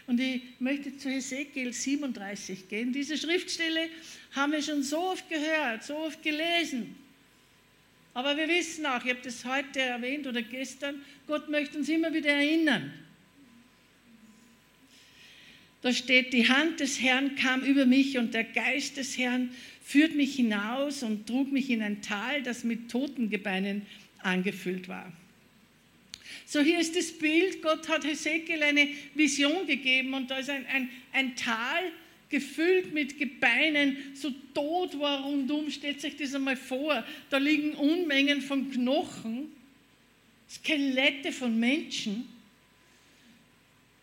Und 0.07 0.21
ich 0.21 0.43
möchte 0.59 0.97
zu 0.97 1.09
Hesekiel 1.09 1.73
37 1.73 2.69
gehen. 2.69 2.93
Diese 2.93 3.17
Schriftstelle 3.17 3.89
haben 4.33 4.53
wir 4.53 4.63
schon 4.63 4.83
so 4.83 4.99
oft 4.99 5.29
gehört, 5.29 5.85
so 5.85 5.97
oft 5.97 6.23
gelesen. 6.23 6.97
Aber 8.15 8.37
wir 8.37 8.49
wissen 8.49 8.87
auch, 8.87 9.05
ich 9.05 9.11
habe 9.11 9.21
das 9.23 9.45
heute 9.45 9.81
erwähnt 9.81 10.27
oder 10.27 10.43
gestern, 10.43 11.03
Gott 11.27 11.49
möchte 11.49 11.79
uns 11.79 11.89
immer 11.89 12.13
wieder 12.13 12.31
erinnern. 12.31 12.93
Da 15.83 15.93
steht, 15.93 16.33
die 16.33 16.49
Hand 16.49 16.81
des 16.81 17.01
Herrn 17.01 17.37
kam 17.37 17.63
über 17.63 17.87
mich 17.87 18.19
und 18.19 18.35
der 18.35 18.45
Geist 18.45 18.97
des 18.97 19.17
Herrn 19.17 19.51
führt 19.83 20.15
mich 20.15 20.37
hinaus 20.37 21.03
und 21.03 21.27
trug 21.27 21.51
mich 21.53 21.71
in 21.71 21.83
ein 21.83 22.03
Tal, 22.03 22.43
das 22.43 22.65
mit 22.65 22.91
Totengebeinen 22.91 23.87
angefüllt 24.19 24.89
war. 24.89 25.11
So 26.47 26.61
hier 26.61 26.81
ist 26.81 26.97
das 26.97 27.13
Bild, 27.13 27.63
Gott 27.63 27.89
hat 27.89 28.05
Hesekiel 28.05 28.63
eine 28.63 28.89
Vision 29.15 29.67
gegeben 29.67 30.15
und 30.15 30.31
da 30.31 30.39
ist 30.39 30.51
ein, 30.51 30.67
ein, 30.67 30.91
ein 31.13 31.37
Tal, 31.37 31.93
gefüllt 32.31 32.95
mit 32.95 33.19
Gebeinen, 33.19 33.97
so 34.15 34.31
tot 34.55 34.99
war 34.99 35.25
rundum. 35.25 35.71
Stellt 35.71 36.01
sich 36.01 36.17
das 36.17 36.35
einmal 36.35 36.57
vor. 36.57 37.05
Da 37.29 37.39
liegen 37.39 37.75
Unmengen 37.75 38.41
von 38.41 38.71
Knochen, 38.71 39.49
Skelette 40.49 41.33
von 41.33 41.59
Menschen. 41.59 42.29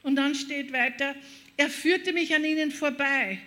Und 0.04 0.16
dann 0.16 0.36
steht 0.36 0.72
weiter, 0.72 1.16
er 1.56 1.70
führte 1.70 2.14
mich 2.14 2.36
an 2.36 2.46
ihnen 2.46 2.72
vorbei. 2.72 3.40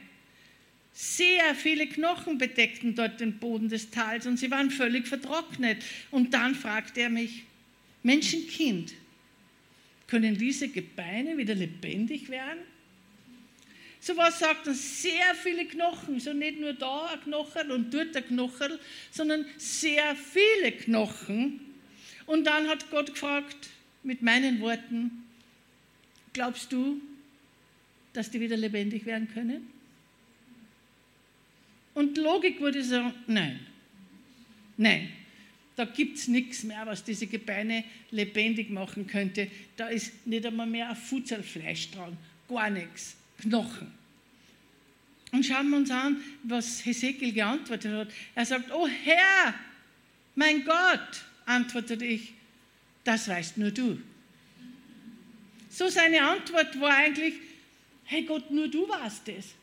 Sehr 0.92 1.54
viele 1.54 1.86
Knochen 1.86 2.38
bedeckten 2.38 2.94
dort 2.94 3.20
den 3.20 3.38
Boden 3.38 3.68
des 3.68 3.90
Tals 3.90 4.26
und 4.26 4.38
sie 4.38 4.50
waren 4.50 4.70
völlig 4.70 5.06
vertrocknet. 5.06 5.78
Und 6.10 6.34
dann 6.34 6.54
fragte 6.54 7.00
er 7.00 7.10
mich, 7.10 7.44
Menschenkind, 8.02 8.94
können 10.08 10.36
diese 10.36 10.68
Gebeine 10.68 11.38
wieder 11.38 11.54
lebendig 11.54 12.28
werden? 12.28 12.58
So 14.00 14.16
was 14.16 14.38
sagt 14.38 14.66
er, 14.66 14.74
sehr 14.74 15.34
viele 15.34 15.66
Knochen, 15.66 16.18
so 16.20 16.32
nicht 16.32 16.58
nur 16.58 16.72
da 16.72 17.06
ein 17.06 17.20
Knochen 17.20 17.70
und 17.70 17.92
dort 17.92 18.16
ein 18.16 18.26
Knochen, 18.26 18.78
sondern 19.10 19.44
sehr 19.58 20.16
viele 20.16 20.72
Knochen. 20.72 21.60
Und 22.24 22.44
dann 22.44 22.66
hat 22.68 22.90
Gott 22.90 23.12
gefragt, 23.12 23.68
mit 24.02 24.22
meinen 24.22 24.60
Worten, 24.60 25.24
glaubst 26.32 26.72
du, 26.72 27.00
dass 28.14 28.30
die 28.30 28.40
wieder 28.40 28.56
lebendig 28.56 29.04
werden 29.04 29.28
können? 29.32 29.68
Und 31.92 32.16
Logik 32.16 32.60
würde 32.60 32.82
sagen, 32.82 33.12
nein, 33.26 33.60
nein, 34.78 35.10
da 35.76 35.84
gibt 35.84 36.16
es 36.16 36.28
nichts 36.28 36.62
mehr, 36.62 36.86
was 36.86 37.04
diese 37.04 37.26
Gebeine 37.26 37.84
lebendig 38.10 38.70
machen 38.70 39.06
könnte. 39.06 39.50
Da 39.76 39.88
ist 39.88 40.26
nicht 40.26 40.46
einmal 40.46 40.66
mehr 40.66 40.88
ein 40.88 40.96
Futzelfleisch 40.96 41.90
dran, 41.90 42.16
gar 42.48 42.70
nichts. 42.70 43.16
Knochen. 43.40 43.92
Und 45.32 45.46
schauen 45.46 45.70
wir 45.70 45.76
uns 45.76 45.90
an, 45.90 46.20
was 46.42 46.84
Hesekiel 46.84 47.32
geantwortet 47.32 47.92
hat. 47.92 48.08
Er 48.34 48.46
sagt, 48.46 48.72
oh 48.72 48.88
Herr, 48.88 49.54
mein 50.34 50.64
Gott, 50.64 51.24
antwortete 51.46 52.04
ich, 52.04 52.34
das 53.04 53.28
weißt 53.28 53.58
nur 53.58 53.70
du. 53.70 54.00
So 55.70 55.88
seine 55.88 56.22
Antwort 56.22 56.80
war 56.80 56.96
eigentlich, 56.96 57.34
hey 58.04 58.24
Gott, 58.24 58.50
nur 58.50 58.68
du 58.68 58.88
warst 58.88 59.28
es. 59.28 59.54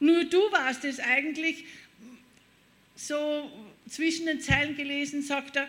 Nur 0.00 0.24
du 0.24 0.38
warst 0.50 0.84
es 0.84 0.98
eigentlich. 0.98 1.64
So 2.96 3.50
zwischen 3.88 4.26
den 4.26 4.40
Zeilen 4.40 4.76
gelesen 4.76 5.22
sagt 5.22 5.56
er, 5.56 5.68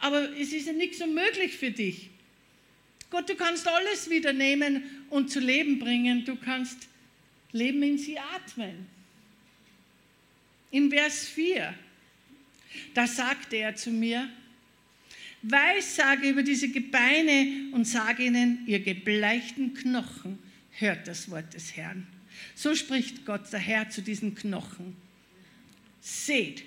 aber 0.00 0.36
es 0.38 0.52
ist 0.52 0.66
ja 0.66 0.72
nichts 0.72 1.00
unmöglich 1.00 1.56
für 1.56 1.70
dich. 1.70 2.10
Gott, 3.10 3.28
du 3.28 3.34
kannst 3.34 3.66
alles 3.68 4.10
wieder 4.10 4.32
nehmen 4.32 4.82
und 5.10 5.30
zu 5.30 5.40
Leben 5.40 5.78
bringen. 5.78 6.24
Du 6.24 6.36
kannst 6.36 6.88
Leben 7.52 7.82
in 7.82 7.98
sie 7.98 8.18
atmen. 8.18 8.86
In 10.70 10.90
Vers 10.90 11.28
4, 11.28 11.72
da 12.94 13.06
sagte 13.06 13.56
er 13.56 13.76
zu 13.76 13.90
mir, 13.90 14.28
Weissage 15.42 16.28
über 16.28 16.42
diese 16.42 16.68
Gebeine 16.68 17.70
und 17.72 17.84
sage 17.84 18.24
ihnen, 18.24 18.64
ihr 18.66 18.80
gebleichten 18.80 19.74
Knochen, 19.74 20.38
hört 20.72 21.06
das 21.06 21.30
Wort 21.30 21.54
des 21.54 21.76
Herrn. 21.76 22.06
So 22.54 22.74
spricht 22.74 23.24
Gott, 23.24 23.52
der 23.52 23.60
Herr, 23.60 23.88
zu 23.88 24.02
diesen 24.02 24.34
Knochen. 24.34 24.96
Seht, 26.00 26.64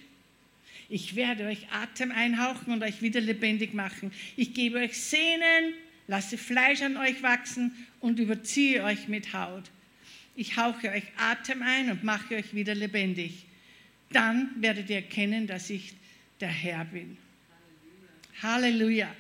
ich 0.88 1.16
werde 1.16 1.46
euch 1.46 1.68
Atem 1.72 2.12
einhauchen 2.12 2.74
und 2.74 2.84
euch 2.84 3.02
wieder 3.02 3.22
lebendig 3.22 3.74
machen. 3.74 4.12
Ich 4.36 4.54
gebe 4.54 4.80
euch 4.80 4.98
Sehnen, 4.98 5.74
lasse 6.10 6.40
Fleisch 6.40 6.82
an 6.82 6.98
euch 6.98 7.22
wachsen 7.22 7.88
und 8.00 8.18
überziehe 8.18 8.84
euch 8.84 9.08
mit 9.08 9.32
Haut. 9.32 9.70
Ich 10.36 10.58
hauche 10.58 10.90
euch 10.90 11.04
Atem 11.18 11.62
ein 11.62 11.92
und 11.92 12.04
mache 12.04 12.36
euch 12.36 12.56
wieder 12.56 12.74
lebendig. 12.74 13.46
Dann 14.12 14.50
werdet 14.58 14.90
ihr 14.90 14.98
erkennen, 14.98 15.46
dass 15.46 15.70
ich 15.70 15.94
der 16.40 16.50
Herr 16.50 16.84
bin. 16.86 17.16
Halleluja. 18.42 19.14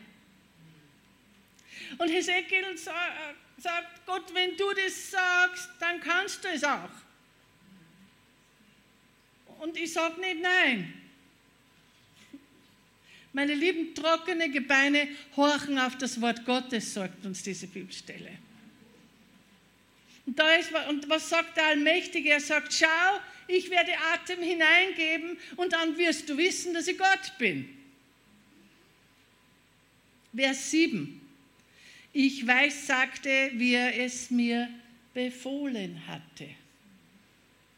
Und 1.99 2.09
Hesekiel 2.09 2.75
sagt, 2.75 4.05
Gott, 4.07 4.33
wenn 4.33 4.57
du 4.57 4.65
das 4.73 5.11
sagst, 5.11 5.69
dann 5.79 5.99
kannst 5.99 6.43
du 6.43 6.47
es 6.47 6.63
auch. 6.63 6.89
Und 9.59 9.77
ich 9.77 9.93
sage 9.93 10.19
nicht 10.21 10.41
nein. 10.41 10.98
Meine 13.33 13.53
lieben 13.53 13.93
trockene 13.93 14.49
Gebeine 14.49 15.07
horchen 15.35 15.77
auf 15.77 15.97
das 15.97 16.19
Wort 16.19 16.45
Gottes, 16.45 16.93
sagt 16.93 17.25
uns 17.25 17.43
diese 17.43 17.67
Bibelstelle. 17.67 18.31
Und, 20.25 20.37
da 20.37 20.55
ist, 20.55 20.71
und 20.89 21.09
was 21.09 21.29
sagt 21.29 21.57
der 21.57 21.67
Allmächtige? 21.67 22.29
Er 22.31 22.39
sagt, 22.39 22.73
schau, 22.73 23.19
ich 23.47 23.69
werde 23.69 23.91
Atem 24.13 24.41
hineingeben 24.41 25.37
und 25.55 25.73
dann 25.73 25.97
wirst 25.97 26.29
du 26.29 26.37
wissen, 26.37 26.73
dass 26.73 26.87
ich 26.87 26.97
Gott 26.97 27.37
bin. 27.37 27.67
Vers 30.35 30.71
7. 30.71 31.19
Ich 32.13 32.45
weiß, 32.45 32.87
sagte, 32.87 33.51
wie 33.53 33.73
er 33.73 33.99
es 33.99 34.29
mir 34.29 34.69
befohlen 35.13 36.01
hatte. 36.07 36.47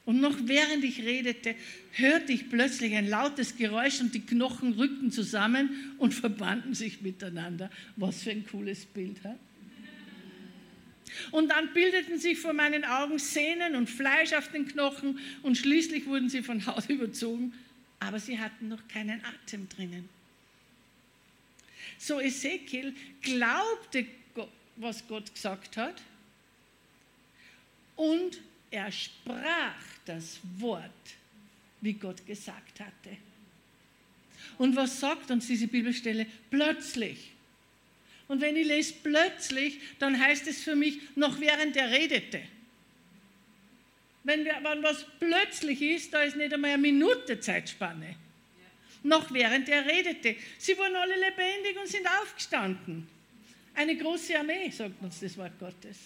Und 0.06 0.20
noch 0.20 0.36
während 0.44 0.84
ich 0.84 1.04
redete, 1.04 1.56
hörte 1.94 2.32
ich 2.34 2.50
plötzlich 2.50 2.96
ein 2.96 3.08
lautes 3.08 3.56
Geräusch 3.56 4.02
und 4.02 4.14
die 4.14 4.26
Knochen 4.26 4.74
rückten 4.74 5.12
zusammen 5.12 5.96
und 6.00 6.14
verbanden 6.14 6.74
sich 6.74 7.02
miteinander. 7.02 7.70
Was 7.98 8.24
für 8.24 8.32
ein 8.32 8.46
cooles 8.48 8.86
Bild. 8.86 9.24
Ha? 9.24 9.36
Und 11.32 11.50
dann 11.50 11.74
bildeten 11.74 12.20
sich 12.20 12.40
vor 12.40 12.54
meinen 12.54 12.84
Augen 12.84 13.20
Sehnen 13.20 13.76
und 13.76 13.90
Fleisch 13.90 14.34
auf 14.34 14.48
den 14.50 14.68
Knochen 14.68 15.20
und 15.44 15.58
schließlich 15.58 16.06
wurden 16.08 16.30
sie 16.30 16.42
von 16.42 16.66
Haut 16.66 16.86
überzogen, 16.90 17.54
aber 18.00 18.20
sie 18.20 18.40
hatten 18.40 18.70
noch 18.70 18.88
keinen 18.88 19.22
Atem 19.24 19.68
drinnen. 19.70 20.10
So 21.98 22.20
Ezekiel 22.20 22.96
glaubte, 23.22 24.06
was 24.78 25.08
Gott 25.08 25.32
gesagt 25.34 25.78
hat 25.78 26.02
und 27.96 28.40
er 28.72 28.92
sprach 28.92 29.76
das 30.06 30.40
Wort, 30.58 30.90
wie 31.82 31.94
Gott 31.94 32.26
gesagt 32.26 32.80
hatte. 32.80 33.18
Und 34.58 34.76
was 34.76 35.00
sagt 35.00 35.32
uns 35.32 35.48
diese 35.48 35.68
Bibelstelle? 35.68 36.26
Plötzlich. 36.50 37.32
Und 38.28 38.42
wenn 38.42 38.56
ich 38.56 38.68
lese 38.68 38.94
plötzlich, 39.04 39.80
dann 40.00 40.20
heißt 40.20 40.48
es 40.48 40.64
für 40.64 40.76
mich, 40.76 41.00
noch 41.16 41.40
während 41.40 41.76
er 41.76 41.92
redete. 41.92 42.42
Wenn, 44.24 44.46
wir, 44.46 44.60
wenn 44.64 44.84
was 44.84 45.06
plötzlich 45.20 45.82
ist, 45.82 46.14
da 46.14 46.22
ist 46.22 46.38
nicht 46.38 46.54
einmal 46.54 46.72
eine 46.72 46.82
Minute 46.82 47.40
Zeitspanne 47.40 48.16
noch 49.04 49.32
während 49.34 49.68
er 49.70 49.86
redete. 49.86 50.36
Sie 50.58 50.78
wurden 50.78 50.96
alle 50.96 51.16
lebendig 51.16 51.78
und 51.80 51.88
sind 51.88 52.08
aufgestanden. 52.22 53.08
Eine 53.74 53.98
große 53.98 54.38
Armee, 54.38 54.70
sagt 54.70 55.02
uns 55.02 55.20
das 55.20 55.38
Wort 55.38 55.58
Gottes. 55.60 55.98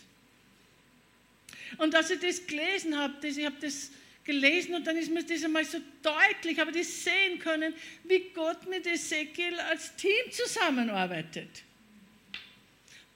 Und 1.78 1.96
als 1.96 2.12
ich 2.12 2.20
das 2.20 2.46
gelesen 2.46 2.98
habe, 2.98 3.14
das, 3.22 3.38
ich 3.38 3.46
habe 3.46 3.56
das 3.60 3.92
gelesen 4.24 4.74
und 4.76 4.86
dann 4.88 4.98
ist 4.98 5.12
mir 5.12 5.24
das 5.24 5.44
einmal 5.44 5.64
so 5.64 5.78
deutlich, 6.02 6.60
aber 6.60 6.72
das 6.72 7.04
sehen 7.04 7.40
können, 7.40 7.74
wie 8.04 8.24
Gott 8.34 8.68
mit 8.68 8.88
Ezekiel 8.88 9.60
als 9.60 9.96
Team 9.96 10.32
zusammenarbeitet. 10.32 11.64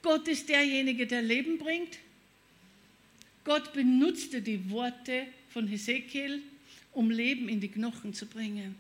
Gott 0.02 0.28
ist 0.28 0.48
derjenige, 0.48 1.08
der 1.08 1.22
Leben 1.22 1.58
bringt. 1.58 1.98
Gott 3.44 3.74
benutzte 3.74 4.42
die 4.42 4.70
Worte 4.70 5.26
von 5.50 5.68
Hesekiel, 5.68 6.42
um 6.94 7.10
Leben 7.10 7.50
in 7.50 7.60
die 7.60 7.70
Knochen 7.70 8.14
zu 8.14 8.26
bringen. 8.26 8.76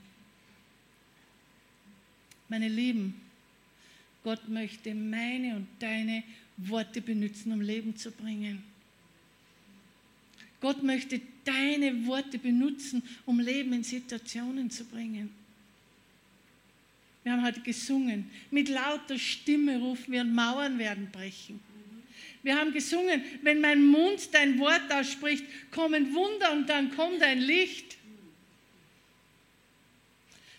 Meine 2.47 2.67
Lieben, 2.67 3.19
Gott 4.23 4.47
möchte 4.47 4.93
meine 4.93 5.55
und 5.55 5.67
deine 5.79 6.23
Worte 6.57 7.01
benutzen, 7.01 7.51
um 7.51 7.61
Leben 7.61 7.95
zu 7.95 8.11
bringen. 8.11 8.63
Gott 10.61 10.83
möchte 10.83 11.21
deine 11.45 12.05
Worte 12.05 12.37
benutzen, 12.37 13.01
um 13.25 13.39
Leben 13.39 13.73
in 13.73 13.83
Situationen 13.83 14.69
zu 14.69 14.85
bringen. 14.85 15.33
Wir 17.23 17.33
haben 17.33 17.45
heute 17.45 17.61
gesungen, 17.61 18.29
mit 18.49 18.69
lauter 18.69 19.17
Stimme 19.17 19.77
rufen 19.79 20.11
wir 20.11 20.21
und 20.21 20.33
Mauern 20.33 20.79
werden 20.79 21.09
brechen. 21.11 21.59
Wir 22.41 22.57
haben 22.57 22.71
gesungen, 22.71 23.21
wenn 23.41 23.59
mein 23.59 23.85
Mund 23.85 24.33
dein 24.33 24.57
Wort 24.59 24.91
ausspricht, 24.91 25.43
kommen 25.71 26.13
Wunder 26.13 26.53
und 26.53 26.69
dann 26.69 26.95
kommt 26.95 27.21
ein 27.21 27.39
Licht. 27.39 27.97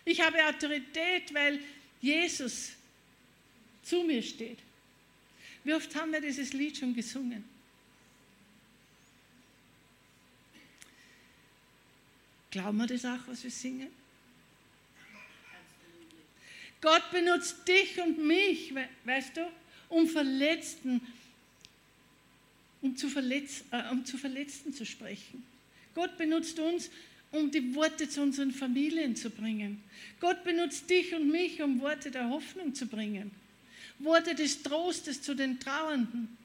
Ich 0.05 0.21
habe 0.21 0.45
Autorität, 0.47 1.33
weil 1.33 1.61
Jesus 2.01 2.73
zu 3.83 4.03
mir 4.03 4.23
steht. 4.23 4.59
Wie 5.65 5.75
oft 5.75 5.95
haben 5.95 6.13
wir 6.13 6.21
dieses 6.21 6.53
Lied 6.53 6.77
schon 6.77 6.95
gesungen? 6.95 7.45
Glauben 12.51 12.79
wir 12.79 12.87
das 12.87 13.05
auch, 13.05 13.19
was 13.27 13.45
wir 13.45 13.51
singen? 13.51 13.89
Gott 16.81 17.11
benutzt 17.11 17.69
dich 17.69 18.01
und 18.01 18.19
mich, 18.27 18.73
weißt 19.05 19.37
du, 19.37 19.51
um 19.89 20.09
Verletzten, 20.09 21.01
um 22.81 22.97
zu, 22.97 23.09
Verletz, 23.09 23.65
äh, 23.71 23.91
um 23.91 24.05
zu 24.05 24.17
Verletzten 24.17 24.73
zu 24.73 24.87
sprechen. 24.87 25.45
Gott 25.95 26.17
benutzt 26.17 26.59
uns, 26.59 26.91
um 27.33 27.51
die 27.51 27.75
Worte 27.75 28.09
zu 28.09 28.23
unseren 28.23 28.51
Familien 28.51 29.15
zu 29.15 29.31
bringen. 29.31 29.83
Gott 30.21 30.43
benutzt 30.43 30.89
dich 30.89 31.15
und 31.15 31.31
mich, 31.31 31.63
um 31.63 31.81
Worte 31.81 32.11
der 32.11 32.31
Hoffnung 32.31 32.75
zu 32.75 32.87
bringen. 32.87 33.31
Worte 33.99 34.35
des 34.35 34.63
Trostes 34.63 35.21
zu 35.21 35.35
den 35.35 35.61
Trauernden. 35.61 36.37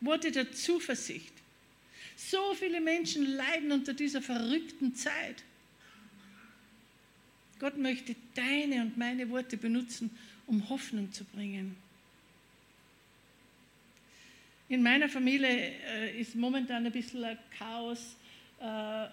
Worte 0.00 0.32
der 0.32 0.52
Zuversicht. 0.52 1.33
So 2.16 2.54
viele 2.54 2.80
Menschen 2.80 3.36
leiden 3.36 3.72
unter 3.72 3.92
dieser 3.92 4.22
verrückten 4.22 4.94
Zeit. 4.94 5.42
Gott 7.58 7.78
möchte 7.78 8.14
deine 8.34 8.82
und 8.82 8.96
meine 8.96 9.28
Worte 9.30 9.56
benutzen, 9.56 10.10
um 10.46 10.68
Hoffnung 10.68 11.12
zu 11.12 11.24
bringen. 11.24 11.76
In 14.68 14.82
meiner 14.82 15.08
Familie 15.08 15.72
äh, 15.86 16.20
ist 16.20 16.34
momentan 16.34 16.86
ein 16.86 16.92
bisschen 16.92 17.22
ein 17.24 17.38
Chaos. 17.58 18.16
Äh, 18.60 19.04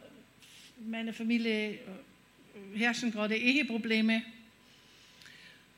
in 0.80 0.90
meiner 0.90 1.14
Familie 1.14 1.74
äh, 1.74 2.78
herrschen 2.78 3.12
gerade 3.12 3.36
Eheprobleme. 3.38 4.24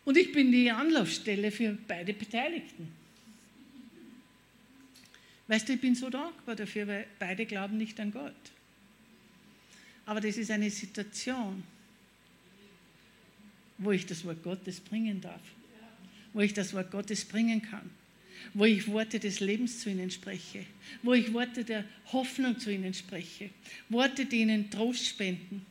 Und 0.05 0.17
ich 0.17 0.31
bin 0.31 0.51
die 0.51 0.69
Anlaufstelle 0.69 1.51
für 1.51 1.77
beide 1.87 2.13
Beteiligten. 2.13 3.02
Weißt 5.53 5.69
du, 5.69 5.73
ich 5.73 5.81
bin 5.81 5.93
so 5.93 6.09
dankbar 6.09 6.55
dafür, 6.55 6.87
weil 6.87 7.05
beide 7.19 7.45
glauben 7.45 7.77
nicht 7.77 7.99
an 7.99 8.11
Gott. 8.11 8.33
Aber 10.03 10.19
das 10.19 10.35
ist 10.37 10.49
eine 10.49 10.71
Situation, 10.71 11.63
wo 13.77 13.91
ich 13.91 14.03
das 14.07 14.25
Wort 14.25 14.41
Gottes 14.41 14.79
bringen 14.79 15.21
darf, 15.21 15.43
wo 16.33 16.39
ich 16.39 16.55
das 16.55 16.73
Wort 16.73 16.89
Gottes 16.89 17.23
bringen 17.23 17.61
kann 17.61 17.87
wo 18.55 18.65
ich 18.65 18.87
Worte 18.87 19.19
des 19.19 19.39
Lebens 19.41 19.79
zu 19.79 19.91
ihnen 19.91 20.09
spreche, 20.09 20.65
wo 21.03 21.13
ich 21.13 21.31
Worte 21.33 21.63
der 21.63 21.85
Hoffnung 22.11 22.59
zu 22.59 22.73
ihnen 22.73 22.93
spreche, 22.93 23.51
Worte, 23.89 24.25
die 24.25 24.41
ihnen 24.41 24.71
Trost 24.71 25.05
spenden. 25.05 25.63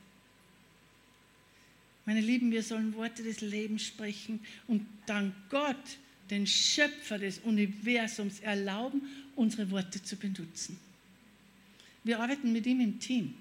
Meine 2.06 2.20
Lieben, 2.20 2.52
wir 2.52 2.62
sollen 2.62 2.94
Worte 2.94 3.24
des 3.24 3.40
Lebens 3.40 3.84
sprechen 3.84 4.40
und 4.68 4.86
dann 5.06 5.34
Gott, 5.50 5.98
den 6.32 6.46
Schöpfer 6.46 7.18
des 7.18 7.40
Universums, 7.40 8.40
erlauben, 8.40 9.02
unsere 9.36 9.70
Worte 9.70 10.02
zu 10.02 10.16
benutzen. 10.16 10.78
Wir 12.04 12.18
arbeiten 12.20 12.52
mit 12.52 12.66
ihm 12.66 12.80
im 12.80 12.98
Team. 12.98 13.34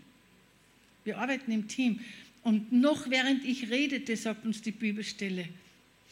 Wir 1.06 1.18
arbeiten 1.18 1.52
im 1.52 1.70
Team. 1.70 2.02
Und 2.44 2.74
noch 2.74 3.10
während 3.10 3.46
ich 3.46 3.70
redete, 3.70 4.16
sagt 4.18 4.46
uns 4.46 4.62
die 4.62 4.72
Bibelstelle, 4.72 5.48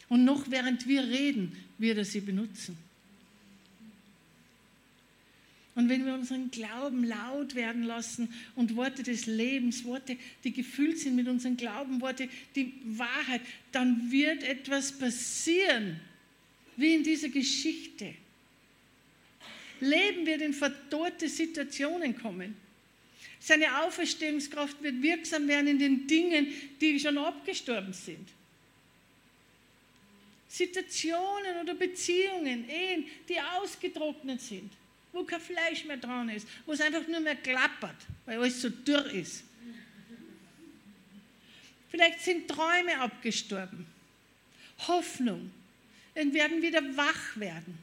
und 0.08 0.24
noch 0.24 0.50
während 0.50 0.88
wir 0.88 1.04
reden, 1.04 1.52
wird 1.78 1.98
er 1.98 2.06
sie 2.06 2.22
benutzen. 2.22 2.76
Und 5.76 5.88
wenn 5.88 6.06
wir 6.06 6.14
unseren 6.14 6.50
Glauben 6.50 7.04
laut 7.04 7.56
werden 7.56 7.84
lassen 7.84 8.34
und 8.56 8.76
Worte 8.76 9.04
des 9.04 9.28
Lebens, 9.28 9.84
Worte, 9.84 10.18
die 10.44 10.52
gefüllt 10.52 10.98
sind 10.98 11.16
mit 11.16 11.28
unserem 11.28 11.58
Glauben, 11.58 12.02
Worte, 12.02 12.28
die 12.56 12.74
Wahrheit, 12.86 13.42
dann 13.72 14.12
wird 14.12 14.44
etwas 14.44 14.98
passieren, 14.98 16.00
wie 16.80 16.96
in 16.96 17.04
dieser 17.04 17.30
Geschichte. 17.30 18.14
Leben 19.82 20.26
wird 20.26 20.42
in 20.42 20.54
verdorrte 20.54 21.28
Situationen 21.28 22.18
kommen. 22.18 22.56
Seine 23.40 23.84
Auferstehungskraft 23.84 24.82
wird 24.82 25.02
wirksam 25.02 25.48
werden 25.48 25.68
in 25.68 25.80
den 25.80 26.08
Dingen, 26.08 26.48
die 26.82 27.00
schon 27.00 27.18
abgestorben 27.18 27.94
sind. 27.94 28.30
Situationen 30.48 31.58
oder 31.62 31.76
Beziehungen, 31.76 32.68
Ehen, 32.70 33.06
die 33.28 33.40
ausgetrocknet 33.40 34.42
sind, 34.42 34.72
wo 35.14 35.24
kein 35.24 35.40
Fleisch 35.40 35.86
mehr 35.86 35.98
dran 35.98 36.28
ist, 36.30 36.48
wo 36.66 36.74
es 36.74 36.82
einfach 36.82 37.08
nur 37.08 37.20
mehr 37.20 37.36
klappert, 37.36 37.96
weil 38.26 38.40
alles 38.40 38.62
so 38.62 38.70
dürr 38.70 39.06
ist. 39.12 39.44
Vielleicht 41.90 42.22
sind 42.22 42.48
Träume 42.48 43.00
abgestorben, 43.00 43.86
Hoffnung, 44.88 45.52
und 46.16 46.34
werden 46.34 46.62
wieder 46.62 46.82
wach 46.98 47.38
werden. 47.38 47.78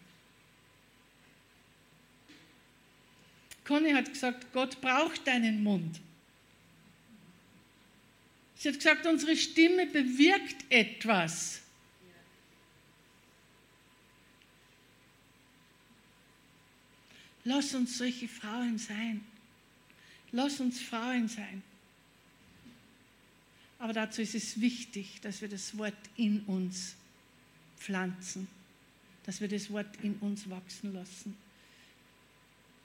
Conny 3.64 3.92
hat 3.92 4.12
gesagt, 4.12 4.52
Gott 4.52 4.80
braucht 4.80 5.26
deinen 5.26 5.62
Mund. 5.62 6.00
Sie 8.56 8.68
hat 8.68 8.76
gesagt, 8.76 9.06
unsere 9.06 9.36
Stimme 9.36 9.86
bewirkt 9.86 10.64
etwas. 10.70 11.60
Lass 17.44 17.74
uns 17.74 17.98
solche 17.98 18.28
Frauen 18.28 18.78
sein. 18.78 19.24
Lass 20.32 20.58
uns 20.60 20.80
Frauen 20.80 21.28
sein. 21.28 21.62
Aber 23.78 23.92
dazu 23.92 24.22
ist 24.22 24.34
es 24.34 24.60
wichtig, 24.60 25.20
dass 25.20 25.40
wir 25.40 25.48
das 25.48 25.76
Wort 25.76 25.94
in 26.16 26.40
uns 26.46 26.96
pflanzen, 27.78 28.48
dass 29.24 29.40
wir 29.40 29.48
das 29.48 29.70
Wort 29.70 29.88
in 30.02 30.14
uns 30.16 30.48
wachsen 30.48 30.94
lassen. 30.94 31.36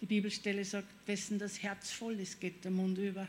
Die 0.01 0.05
Bibelstelle 0.05 0.65
sagt, 0.65 0.87
wessen 1.05 1.37
das 1.37 1.61
Herz 1.61 1.91
voll 1.91 2.19
ist, 2.19 2.39
geht 2.41 2.63
der 2.63 2.71
Mund 2.71 2.97
über. 2.97 3.27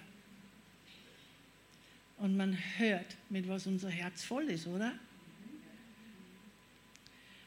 Und 2.18 2.36
man 2.36 2.56
hört, 2.78 3.16
mit 3.28 3.48
was 3.48 3.66
unser 3.66 3.90
Herz 3.90 4.24
voll 4.24 4.44
ist, 4.44 4.66
oder? 4.66 4.92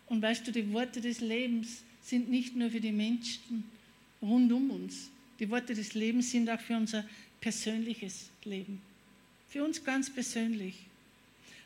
Und 0.07 0.21
weißt 0.21 0.47
du, 0.47 0.51
die 0.51 0.71
Worte 0.71 1.01
des 1.01 1.21
Lebens 1.21 1.81
sind 2.03 2.29
nicht 2.29 2.55
nur 2.55 2.69
für 2.69 2.81
die 2.81 2.91
Menschen 2.91 3.63
rund 4.21 4.51
um 4.51 4.69
uns. 4.69 5.09
Die 5.39 5.49
Worte 5.49 5.73
des 5.73 5.93
Lebens 5.95 6.31
sind 6.31 6.49
auch 6.49 6.59
für 6.59 6.77
unser 6.77 7.03
persönliches 7.41 8.29
Leben. 8.43 8.81
Für 9.49 9.63
uns 9.63 9.83
ganz 9.83 10.13
persönlich. 10.13 10.75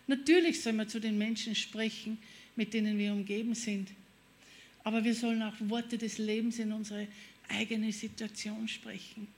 Natürlich 0.08 0.62
sollen 0.62 0.78
wir 0.78 0.88
zu 0.88 1.00
den 1.00 1.18
Menschen 1.18 1.56
sprechen, 1.56 2.18
mit 2.60 2.74
denen 2.74 2.98
wir 2.98 3.14
umgeben 3.14 3.56
sind. 3.56 3.88
Aber 4.84 5.02
wir 5.02 5.16
sollen 5.16 5.42
auch 5.42 5.54
Worte 5.62 5.98
des 5.98 6.18
Lebens 6.18 6.60
in 6.60 6.74
unsere 6.74 7.08
eigene 7.48 7.90
Situation 7.94 8.68
sprechen. 8.68 9.30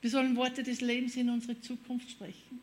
Wir 0.00 0.10
sollen 0.10 0.36
Worte 0.36 0.62
des 0.62 0.80
Lebens 0.80 1.16
in 1.16 1.28
unsere 1.28 1.60
Zukunft 1.60 2.08
sprechen. 2.08 2.60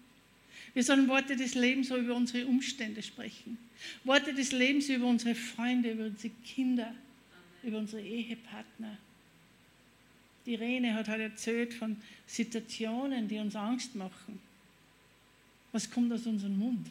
Wir 0.73 0.85
sollen 0.85 1.09
Worte 1.09 1.35
des 1.35 1.53
Lebens 1.55 1.89
über 1.89 2.15
unsere 2.15 2.47
Umstände 2.47 3.03
sprechen. 3.03 3.57
Worte 4.05 4.33
des 4.33 4.53
Lebens 4.53 4.87
über 4.87 5.07
unsere 5.07 5.35
Freunde, 5.35 5.91
über 5.91 6.05
unsere 6.05 6.33
Kinder, 6.45 6.95
über 7.61 7.79
unsere 7.79 8.01
Ehepartner. 8.01 8.97
Die 10.45 10.55
Rene 10.55 10.93
hat 10.93 11.09
halt 11.09 11.21
erzählt 11.21 11.73
von 11.73 11.97
Situationen, 12.25 13.27
die 13.27 13.37
uns 13.37 13.57
Angst 13.57 13.95
machen. 13.95 14.39
Was 15.73 15.91
kommt 15.91 16.13
aus 16.13 16.25
unserem 16.25 16.57
Mund? 16.57 16.87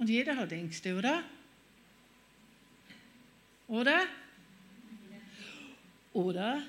Und 0.00 0.08
jeder 0.08 0.34
hat 0.34 0.50
Ängste, 0.50 0.96
oder? 0.96 1.22
Oder? 3.68 4.00
Oder? 6.14 6.62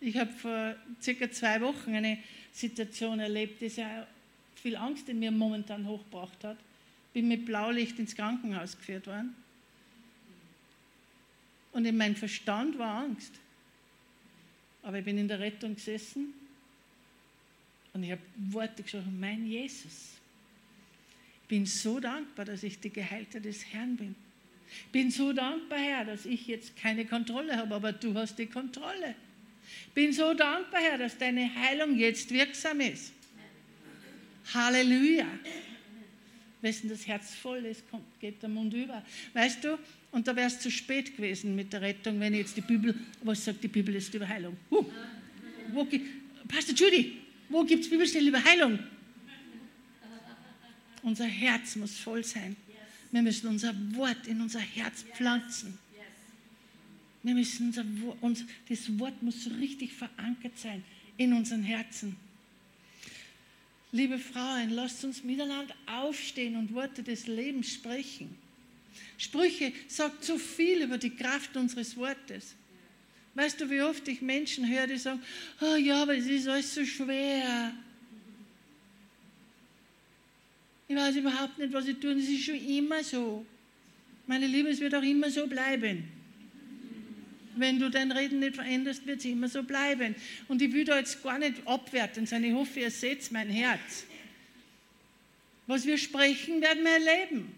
Ich 0.00 0.16
habe 0.16 0.32
vor 0.32 0.74
circa 1.00 1.30
zwei 1.30 1.60
Wochen 1.60 1.94
eine 1.94 2.18
Situation 2.50 3.20
erlebt, 3.20 3.60
die 3.60 3.68
sehr 3.68 4.08
viel 4.56 4.74
Angst 4.74 5.08
in 5.08 5.20
mir 5.20 5.30
momentan 5.30 5.86
hochgebracht 5.86 6.42
hat. 6.42 6.58
Bin 7.12 7.28
mit 7.28 7.46
Blaulicht 7.46 7.96
ins 8.00 8.16
Krankenhaus 8.16 8.76
geführt 8.76 9.06
worden. 9.06 9.36
Und 11.70 11.84
in 11.84 11.96
meinem 11.96 12.16
Verstand 12.16 12.76
war 12.76 13.04
Angst. 13.04 13.34
Aber 14.82 14.98
ich 14.98 15.04
bin 15.04 15.16
in 15.16 15.28
der 15.28 15.38
Rettung 15.38 15.76
gesessen 15.76 16.34
und 17.92 18.02
ich 18.02 18.12
habe 18.12 18.22
Worte 18.36 18.82
gesprochen, 18.82 19.18
mein 19.18 19.46
Jesus. 19.46 20.16
Ich 21.42 21.48
bin 21.48 21.66
so 21.66 22.00
dankbar, 22.00 22.46
dass 22.46 22.62
ich 22.62 22.80
die 22.80 22.90
Geheilte 22.90 23.40
des 23.40 23.66
Herrn 23.72 23.96
bin. 23.96 24.14
Ich 24.86 24.92
bin 24.92 25.10
so 25.10 25.32
dankbar, 25.32 25.78
Herr, 25.78 26.04
dass 26.06 26.24
ich 26.24 26.46
jetzt 26.46 26.76
keine 26.76 27.04
Kontrolle 27.04 27.56
habe, 27.56 27.74
aber 27.74 27.92
du 27.92 28.14
hast 28.14 28.38
die 28.38 28.46
Kontrolle. 28.46 29.14
Ich 29.86 29.92
bin 29.92 30.12
so 30.12 30.32
dankbar, 30.32 30.80
Herr, 30.80 30.98
dass 30.98 31.18
deine 31.18 31.54
Heilung 31.54 31.98
jetzt 31.98 32.30
wirksam 32.30 32.80
ist. 32.80 33.12
Halleluja. 34.54 35.26
Wessen 36.62 36.88
das 36.88 37.06
Herz 37.06 37.34
voll 37.34 37.64
ist, 37.66 37.88
kommt, 37.90 38.04
geht 38.20 38.40
der 38.40 38.48
Mund 38.48 38.72
über. 38.72 39.04
Weißt 39.34 39.64
du, 39.64 39.78
und 40.12 40.28
da 40.28 40.36
wäre 40.36 40.46
es 40.46 40.60
zu 40.60 40.70
spät 40.70 41.16
gewesen 41.16 41.56
mit 41.56 41.72
der 41.72 41.80
Rettung, 41.80 42.20
wenn 42.20 42.34
jetzt 42.34 42.56
die 42.56 42.60
Bibel, 42.60 42.94
was 43.22 43.44
sagt 43.44 43.62
die 43.64 43.68
Bibel 43.68 43.94
jetzt 43.94 44.14
über 44.14 44.28
Heilung? 44.28 44.56
Uh, 44.70 44.84
wo, 45.72 45.86
Pastor 46.46 46.74
Judy, 46.74 47.21
wo 47.52 47.64
gibt 47.64 47.84
es 47.84 47.90
Bibelstelle 47.90 48.28
über 48.28 48.42
Heilung? 48.42 48.78
Unser 51.02 51.26
Herz 51.26 51.76
muss 51.76 51.98
voll 51.98 52.24
sein. 52.24 52.56
Wir 53.10 53.22
müssen 53.22 53.48
unser 53.48 53.74
Wort 53.94 54.26
in 54.26 54.40
unser 54.40 54.60
Herz 54.60 55.02
pflanzen. 55.02 55.78
Wir 57.22 57.34
müssen 57.34 57.66
unser, 57.68 57.84
uns, 58.20 58.44
das 58.68 58.98
Wort 58.98 59.22
muss 59.22 59.44
so 59.44 59.50
richtig 59.50 59.92
verankert 59.92 60.58
sein 60.58 60.82
in 61.16 61.32
unseren 61.32 61.62
Herzen. 61.62 62.16
Liebe 63.92 64.18
Frauen, 64.18 64.70
lasst 64.70 65.04
uns 65.04 65.22
miteinander 65.22 65.74
aufstehen 65.86 66.56
und 66.56 66.72
Worte 66.72 67.02
des 67.02 67.26
Lebens 67.26 67.74
sprechen. 67.74 68.34
Sprüche 69.18 69.72
sagt 69.88 70.24
so 70.24 70.38
viel 70.38 70.82
über 70.82 70.98
die 70.98 71.10
Kraft 71.10 71.56
unseres 71.56 71.96
Wortes. 71.96 72.54
Weißt 73.34 73.60
du, 73.60 73.70
wie 73.70 73.80
oft 73.80 74.06
ich 74.08 74.20
Menschen 74.20 74.68
höre, 74.68 74.86
die 74.86 74.98
sagen, 74.98 75.22
oh 75.60 75.76
ja, 75.76 76.02
aber 76.02 76.16
es 76.16 76.26
ist 76.26 76.48
alles 76.48 76.74
so 76.74 76.84
schwer. 76.84 77.72
Ich 80.86 80.96
weiß 80.96 81.16
überhaupt 81.16 81.58
nicht, 81.58 81.72
was 81.72 81.88
ich 81.88 81.98
tue. 81.98 82.12
Es 82.12 82.28
ist 82.28 82.44
schon 82.44 82.56
immer 82.56 83.02
so. 83.02 83.46
Meine 84.26 84.46
Liebe, 84.46 84.68
es 84.68 84.80
wird 84.80 84.94
auch 84.94 85.02
immer 85.02 85.30
so 85.30 85.46
bleiben. 85.46 86.04
Wenn 87.56 87.78
du 87.78 87.90
dein 87.90 88.12
Reden 88.12 88.40
nicht 88.40 88.54
veränderst, 88.54 89.06
wird 89.06 89.20
es 89.20 89.24
immer 89.24 89.48
so 89.48 89.62
bleiben. 89.62 90.14
Und 90.48 90.60
ich 90.60 90.72
will 90.72 90.84
da 90.84 90.98
jetzt 90.98 91.22
gar 91.22 91.38
nicht 91.38 91.66
abwerten, 91.66 92.26
sondern 92.26 92.50
ich 92.50 92.56
hoffe, 92.56 92.80
ihr 92.80 92.90
seht 92.90 93.30
mein 93.32 93.48
Herz. 93.48 94.04
Was 95.66 95.86
wir 95.86 95.96
sprechen, 95.96 96.60
werden 96.60 96.84
wir 96.84 96.92
erleben. 96.92 97.54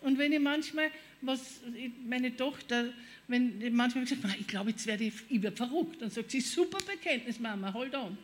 Und 0.00 0.18
wenn 0.18 0.32
ich 0.32 0.40
manchmal, 0.40 0.90
was 1.20 1.60
meine 2.04 2.36
Tochter, 2.36 2.92
wenn 3.28 3.60
ich 3.60 3.72
manchmal 3.72 4.04
gesagt 4.04 4.36
ich 4.38 4.46
glaube, 4.46 4.70
jetzt 4.70 4.86
werde 4.86 5.04
ich, 5.04 5.42
werde 5.42 5.56
verrückt, 5.56 6.00
dann 6.00 6.10
sagt 6.10 6.30
sie, 6.30 6.40
super 6.40 6.78
Bekenntnis, 6.78 7.40
Mama, 7.40 7.72
hold 7.72 7.94
on. 7.94 8.16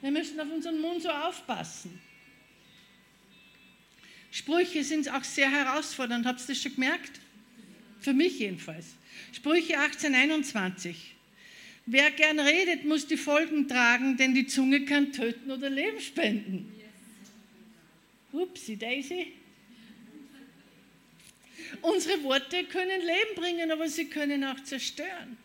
wir 0.00 0.10
müssen 0.10 0.40
auf 0.40 0.50
unseren 0.50 0.80
Mund 0.80 1.02
so 1.02 1.10
aufpassen. 1.10 2.00
Sprüche 4.30 4.84
sind 4.84 5.10
auch 5.12 5.24
sehr 5.24 5.50
herausfordernd. 5.50 6.26
Habt 6.26 6.40
ihr 6.40 6.46
das 6.48 6.62
schon 6.62 6.74
gemerkt? 6.74 7.20
Für 8.00 8.12
mich 8.12 8.38
jedenfalls. 8.38 8.86
Sprüche 9.32 9.78
18, 9.78 10.14
21. 10.14 11.14
Wer 11.86 12.10
gern 12.10 12.38
redet, 12.38 12.84
muss 12.84 13.06
die 13.06 13.16
Folgen 13.16 13.66
tragen, 13.66 14.16
denn 14.16 14.34
die 14.34 14.46
Zunge 14.46 14.84
kann 14.84 15.12
töten 15.12 15.50
oder 15.50 15.70
Leben 15.70 16.00
spenden. 16.00 16.70
Upsi 18.30 18.76
Daisy. 18.76 19.37
Unsere 21.82 22.22
Worte 22.22 22.64
können 22.64 23.00
Leben 23.00 23.34
bringen, 23.36 23.70
aber 23.70 23.88
sie 23.88 24.06
können 24.06 24.44
auch 24.44 24.62
zerstören. 24.64 25.36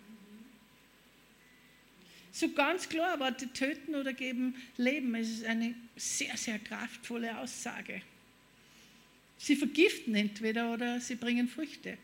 So 2.32 2.50
ganz 2.50 2.90
klar, 2.90 3.20
Worte 3.20 3.52
töten 3.54 3.94
oder 3.94 4.12
geben 4.12 4.56
Leben. 4.78 5.14
Es 5.16 5.30
ist 5.30 5.46
eine 5.46 5.76
sehr, 5.96 6.36
sehr 6.36 6.58
kraftvolle 6.58 7.38
Aussage. 7.38 8.02
Sie 9.38 9.56
vergiften 9.56 10.16
entweder 10.16 10.74
oder 10.74 11.00
sie 11.00 11.16
bringen 11.16 11.48
Früchte. 11.48 11.98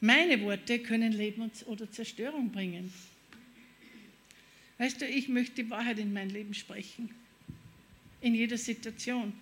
Meine 0.00 0.40
Worte 0.42 0.78
können 0.78 1.12
Leben 1.12 1.50
oder 1.66 1.90
Zerstörung 1.90 2.50
bringen. 2.52 2.92
Weißt 4.78 5.00
du, 5.00 5.06
ich 5.06 5.28
möchte 5.28 5.64
die 5.64 5.70
Wahrheit 5.70 5.98
in 5.98 6.12
mein 6.12 6.30
Leben 6.30 6.54
sprechen. 6.54 7.10
In 8.20 8.34
jeder 8.34 8.56
Situation. 8.56 9.32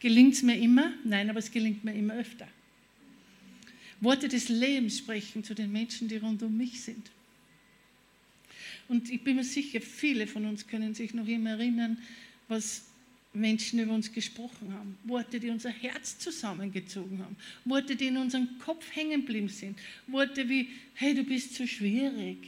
Gelingt 0.00 0.34
es 0.34 0.42
mir 0.42 0.58
immer? 0.58 0.92
Nein, 1.04 1.30
aber 1.30 1.38
es 1.38 1.50
gelingt 1.50 1.84
mir 1.84 1.94
immer 1.94 2.14
öfter. 2.14 2.48
Worte 4.00 4.28
des 4.28 4.48
Lebens 4.48 4.98
sprechen 4.98 5.44
zu 5.44 5.54
den 5.54 5.70
Menschen, 5.70 6.08
die 6.08 6.16
rund 6.16 6.42
um 6.42 6.56
mich 6.56 6.80
sind. 6.80 7.10
Und 8.88 9.10
ich 9.10 9.22
bin 9.22 9.36
mir 9.36 9.44
sicher, 9.44 9.80
viele 9.80 10.26
von 10.26 10.46
uns 10.46 10.66
können 10.66 10.94
sich 10.94 11.14
noch 11.14 11.28
immer 11.28 11.50
erinnern, 11.50 11.98
was 12.48 12.86
Menschen 13.32 13.78
über 13.78 13.94
uns 13.94 14.10
gesprochen 14.10 14.72
haben. 14.72 14.96
Worte, 15.04 15.38
die 15.38 15.50
unser 15.50 15.70
Herz 15.70 16.18
zusammengezogen 16.18 17.20
haben. 17.20 17.36
Worte, 17.64 17.94
die 17.94 18.06
in 18.06 18.16
unserem 18.16 18.58
Kopf 18.58 18.84
hängen 18.96 19.20
geblieben 19.20 19.48
sind. 19.48 19.78
Worte 20.06 20.48
wie, 20.48 20.68
hey, 20.94 21.14
du 21.14 21.22
bist 21.22 21.54
zu 21.54 21.68
schwierig. 21.68 22.38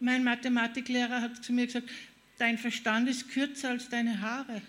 Mein 0.00 0.22
Mathematiklehrer 0.24 1.22
hat 1.22 1.42
zu 1.42 1.52
mir 1.52 1.64
gesagt, 1.64 1.88
dein 2.38 2.58
Verstand 2.58 3.08
ist 3.08 3.30
kürzer 3.30 3.70
als 3.70 3.88
deine 3.88 4.20
Haare. 4.20 4.62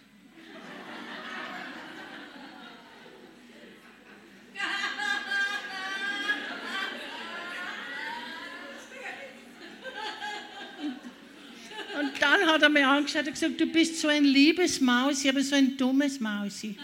dann 12.19 12.47
hat 12.47 12.61
er 12.61 12.69
mir 12.69 12.87
angeschaut 12.87 13.27
und 13.27 13.33
gesagt, 13.33 13.59
du 13.59 13.65
bist 13.65 13.99
so 13.99 14.07
ein 14.07 14.23
liebes 14.23 14.81
Mausi, 14.81 15.29
aber 15.29 15.41
so 15.41 15.55
ein 15.55 15.77
dummes 15.77 16.19
Mausi. 16.19 16.77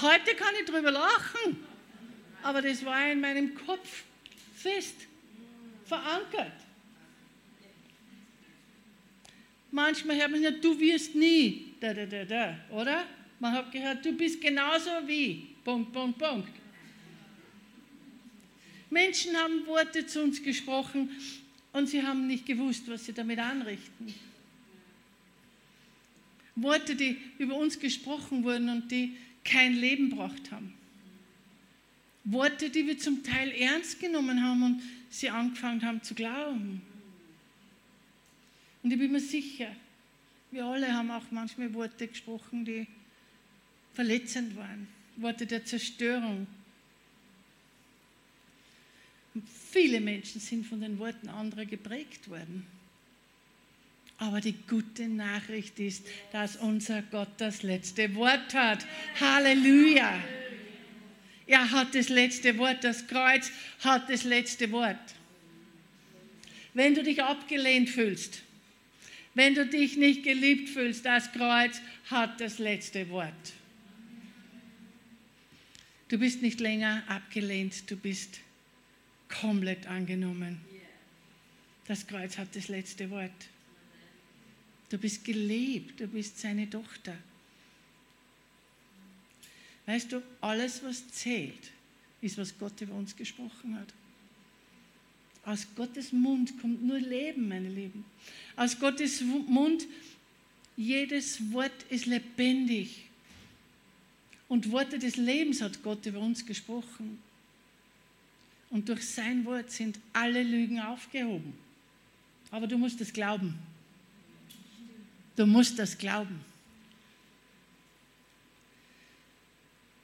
Heute 0.00 0.34
kann 0.34 0.54
ich 0.60 0.68
drüber 0.68 0.90
lachen, 0.90 1.64
aber 2.42 2.60
das 2.60 2.84
war 2.84 3.10
in 3.10 3.20
meinem 3.20 3.54
Kopf 3.54 4.02
fest 4.54 4.96
verankert. 5.84 6.61
Manchmal 9.72 10.16
hört 10.16 10.30
man 10.30 10.42
ja, 10.42 10.50
du 10.52 10.78
wirst 10.78 11.14
nie, 11.14 11.74
da, 11.80 11.92
da, 11.92 12.06
da, 12.06 12.24
da, 12.24 12.58
oder? 12.70 13.04
Man 13.40 13.52
hat 13.52 13.72
gehört, 13.72 14.04
du 14.04 14.12
bist 14.12 14.40
genauso 14.40 14.90
wie, 15.06 15.48
Punkt, 15.64 15.92
Punkt, 15.92 16.18
Punkt. 16.18 16.50
Menschen 18.90 19.34
haben 19.36 19.66
Worte 19.66 20.06
zu 20.06 20.22
uns 20.22 20.40
gesprochen, 20.40 21.10
und 21.72 21.88
sie 21.88 22.02
haben 22.02 22.26
nicht 22.26 22.46
gewusst, 22.46 22.84
was 22.88 23.06
sie 23.06 23.12
damit 23.12 23.38
anrichten. 23.38 24.14
Worte, 26.54 26.94
die 26.94 27.16
über 27.38 27.56
uns 27.56 27.78
gesprochen 27.78 28.44
wurden 28.44 28.68
und 28.68 28.90
die 28.90 29.16
kein 29.42 29.74
Leben 29.74 30.10
braucht 30.10 30.52
haben. 30.52 30.74
Worte, 32.24 32.68
die 32.68 32.86
wir 32.86 32.98
zum 32.98 33.22
Teil 33.24 33.50
ernst 33.52 33.98
genommen 33.98 34.42
haben 34.42 34.62
und 34.62 34.82
sie 35.10 35.30
angefangen 35.30 35.82
haben 35.82 36.02
zu 36.02 36.14
glauben. 36.14 36.82
Und 38.82 38.92
ich 38.92 38.98
bin 38.98 39.12
mir 39.12 39.20
sicher, 39.20 39.68
wir 40.50 40.64
alle 40.64 40.92
haben 40.92 41.10
auch 41.10 41.30
manchmal 41.30 41.72
Worte 41.74 42.08
gesprochen, 42.08 42.64
die 42.64 42.86
verletzend 43.94 44.56
waren. 44.56 44.88
Worte 45.16 45.46
der 45.46 45.64
Zerstörung, 45.64 46.46
Viele 49.70 50.00
Menschen 50.00 50.40
sind 50.40 50.66
von 50.66 50.80
den 50.80 50.98
Worten 50.98 51.28
anderer 51.28 51.64
geprägt 51.64 52.28
worden. 52.28 52.66
Aber 54.18 54.40
die 54.40 54.54
gute 54.68 55.08
Nachricht 55.08 55.78
ist, 55.80 56.06
dass 56.30 56.56
unser 56.56 57.02
Gott 57.02 57.30
das 57.38 57.62
letzte 57.62 58.14
Wort 58.14 58.54
hat. 58.54 58.86
Halleluja. 59.18 60.22
Er 61.46 61.70
hat 61.70 61.94
das 61.94 62.08
letzte 62.08 62.56
Wort. 62.58 62.84
Das 62.84 63.06
Kreuz 63.06 63.50
hat 63.80 64.08
das 64.10 64.24
letzte 64.24 64.70
Wort. 64.70 65.14
Wenn 66.74 66.94
du 66.94 67.02
dich 67.02 67.22
abgelehnt 67.22 67.88
fühlst, 67.88 68.42
wenn 69.34 69.54
du 69.54 69.66
dich 69.66 69.96
nicht 69.96 70.22
geliebt 70.24 70.68
fühlst, 70.68 71.04
das 71.04 71.32
Kreuz 71.32 71.80
hat 72.10 72.40
das 72.40 72.58
letzte 72.58 73.08
Wort. 73.08 73.52
Du 76.08 76.18
bist 76.18 76.42
nicht 76.42 76.60
länger 76.60 77.02
abgelehnt, 77.08 77.90
du 77.90 77.96
bist 77.96 78.40
komplett 79.28 79.86
angenommen. 79.86 80.60
Das 81.86 82.06
Kreuz 82.06 82.36
hat 82.36 82.54
das 82.54 82.68
letzte 82.68 83.08
Wort. 83.10 83.30
Du 84.90 84.98
bist 84.98 85.24
geliebt, 85.24 86.00
du 86.00 86.06
bist 86.06 86.38
seine 86.38 86.68
Tochter. 86.68 87.16
Weißt 89.86 90.12
du, 90.12 90.22
alles, 90.42 90.82
was 90.84 91.08
zählt, 91.08 91.70
ist, 92.20 92.36
was 92.36 92.56
Gott 92.58 92.80
über 92.82 92.94
uns 92.94 93.16
gesprochen 93.16 93.78
hat. 93.78 93.92
Aus 95.44 95.66
Gottes 95.74 96.12
Mund 96.12 96.60
kommt 96.60 96.84
nur 96.84 96.98
Leben, 96.98 97.48
meine 97.48 97.68
Lieben. 97.68 98.04
Aus 98.54 98.78
Gottes 98.78 99.20
Mund, 99.22 99.86
jedes 100.76 101.52
Wort 101.52 101.84
ist 101.90 102.06
lebendig. 102.06 103.06
Und 104.48 104.70
Worte 104.70 104.98
des 104.98 105.16
Lebens 105.16 105.60
hat 105.60 105.82
Gott 105.82 106.06
über 106.06 106.20
uns 106.20 106.46
gesprochen. 106.46 107.18
Und 108.70 108.88
durch 108.88 109.06
sein 109.06 109.44
Wort 109.44 109.70
sind 109.70 109.98
alle 110.12 110.42
Lügen 110.42 110.80
aufgehoben. 110.80 111.54
Aber 112.50 112.66
du 112.66 112.78
musst 112.78 113.00
es 113.00 113.12
glauben. 113.12 113.58
Du 115.34 115.46
musst 115.46 115.78
das 115.78 115.96
glauben. 115.98 116.40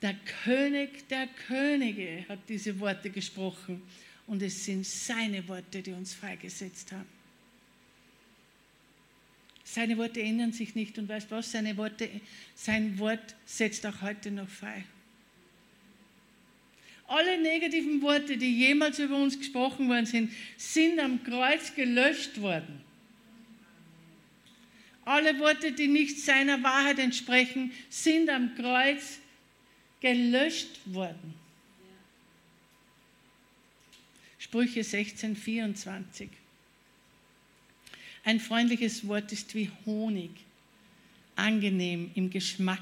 Der 0.02 0.14
König 0.44 1.06
der 1.08 1.26
Könige 1.26 2.24
hat 2.28 2.38
diese 2.48 2.78
Worte 2.80 3.10
gesprochen 3.10 3.82
und 4.28 4.42
es 4.42 4.64
sind 4.64 4.86
seine 4.86 5.46
Worte, 5.48 5.82
die 5.82 5.92
uns 5.92 6.14
freigesetzt 6.14 6.92
haben. 6.92 7.18
Seine 9.64 9.98
Worte 9.98 10.22
ändern 10.22 10.52
sich 10.52 10.74
nicht 10.74 10.96
und 10.98 11.08
weißt 11.08 11.30
was? 11.30 11.52
Seine 11.52 11.76
Worte, 11.76 12.08
sein 12.54 12.98
Wort 12.98 13.34
setzt 13.44 13.84
auch 13.84 14.00
heute 14.00 14.30
noch 14.30 14.48
frei. 14.48 14.84
Alle 17.06 17.40
negativen 17.40 18.02
Worte, 18.02 18.36
die 18.36 18.58
jemals 18.58 18.98
über 18.98 19.16
uns 19.16 19.38
gesprochen 19.38 19.88
worden 19.88 20.06
sind, 20.06 20.30
sind 20.56 20.98
am 20.98 21.22
Kreuz 21.24 21.74
gelöscht 21.74 22.40
worden. 22.40 22.80
Alle 25.06 25.38
Worte, 25.38 25.72
die 25.72 25.88
nicht 25.88 26.20
seiner 26.20 26.62
Wahrheit 26.62 26.98
entsprechen, 26.98 27.72
sind 27.88 28.28
am 28.28 28.54
Kreuz 28.54 29.20
gelöscht 30.00 30.80
worden. 30.84 31.34
Sprüche 34.48 34.82
16, 34.82 35.36
24. 35.36 36.30
Ein 38.24 38.40
freundliches 38.40 39.06
Wort 39.06 39.30
ist 39.30 39.54
wie 39.54 39.70
Honig, 39.84 40.30
angenehm 41.36 42.10
im 42.14 42.30
Geschmack 42.30 42.80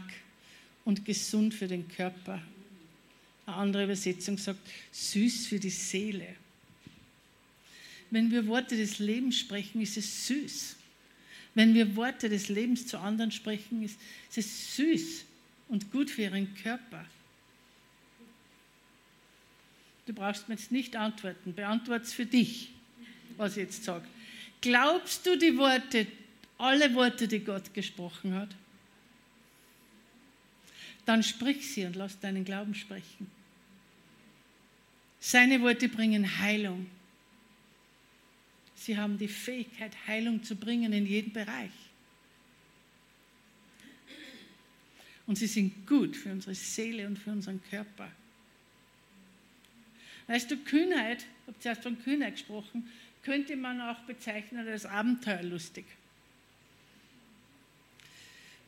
und 0.85 1.05
gesund 1.05 1.55
für 1.55 1.67
den 1.67 1.89
Körper. 1.89 2.41
Eine 3.47 3.57
andere 3.57 3.85
Übersetzung 3.85 4.39
sagt, 4.39 4.61
süß 4.93 5.49
für 5.49 5.59
die 5.59 5.71
Seele. 5.71 6.37
Wenn 8.13 8.31
wir 8.31 8.47
Worte 8.47 8.77
des 8.77 9.01
Lebens 9.01 9.37
sprechen, 9.37 9.81
ist 9.81 9.97
es 9.97 10.29
süß. 10.29 10.77
Wenn 11.57 11.75
wir 11.75 11.97
Worte 11.97 12.29
des 12.29 12.49
Lebens 12.49 12.87
zu 12.87 12.99
anderen 12.99 13.33
sprechen, 13.33 13.83
ist 13.83 13.99
es 14.37 14.77
süß 14.77 15.25
und 15.69 15.91
gut 15.91 16.13
für 16.13 16.23
ihren 16.23 16.55
Körper. 16.55 17.05
Du 20.07 20.13
brauchst 20.13 20.49
mir 20.49 20.55
jetzt 20.55 20.71
nicht 20.71 20.95
antworten, 20.97 21.53
beantworte 21.55 22.05
es 22.05 22.13
für 22.13 22.27
dich, 22.27 22.71
was 23.37 23.53
ich 23.53 23.65
jetzt 23.65 23.85
sage. 23.85 24.07
Glaubst 24.61 25.27
du 25.27 25.37
die 25.37 25.57
Worte, 25.59 26.07
alle 26.59 26.95
Worte, 26.95 27.29
die 27.29 27.41
Gott 27.41 27.75
gesprochen 27.75 28.35
hat? 28.35 28.49
Dann 31.05 31.23
sprich 31.23 31.73
sie 31.73 31.85
und 31.85 31.97
lass 31.97 32.19
deinen 32.19 32.45
Glauben 32.45 32.75
sprechen. 32.75 33.31
Seine 35.21 35.61
Worte 35.61 35.89
bringen 35.89 36.39
Heilung. 36.39 36.87
Sie 38.77 38.97
haben 38.97 39.19
die 39.19 39.29
Fähigkeit, 39.29 39.93
Heilung 40.07 40.43
zu 40.43 40.55
bringen 40.55 40.93
in 40.93 41.07
jedem 41.07 41.33
Bereich. 41.33 41.73
Und 45.27 45.37
sie 45.37 45.49
sind 45.49 45.87
gut 45.87 46.17
für 46.17 46.31
unsere 46.31 46.55
Seele 46.55 47.07
und 47.07 47.19
für 47.19 47.31
unseren 47.31 47.61
Körper. 47.71 48.09
Weißt 50.27 50.51
du, 50.51 50.57
Kühnheit, 50.57 51.19
ich 51.23 51.49
habe 51.49 51.59
zuerst 51.61 51.83
von 51.83 52.03
Kühnheit 52.03 52.35
gesprochen, 52.35 52.91
könnte 53.23 53.57
man 53.57 53.81
auch 53.81 54.01
bezeichnen 54.01 54.67
als 54.67 54.87
abenteuerlustig. 54.87 55.85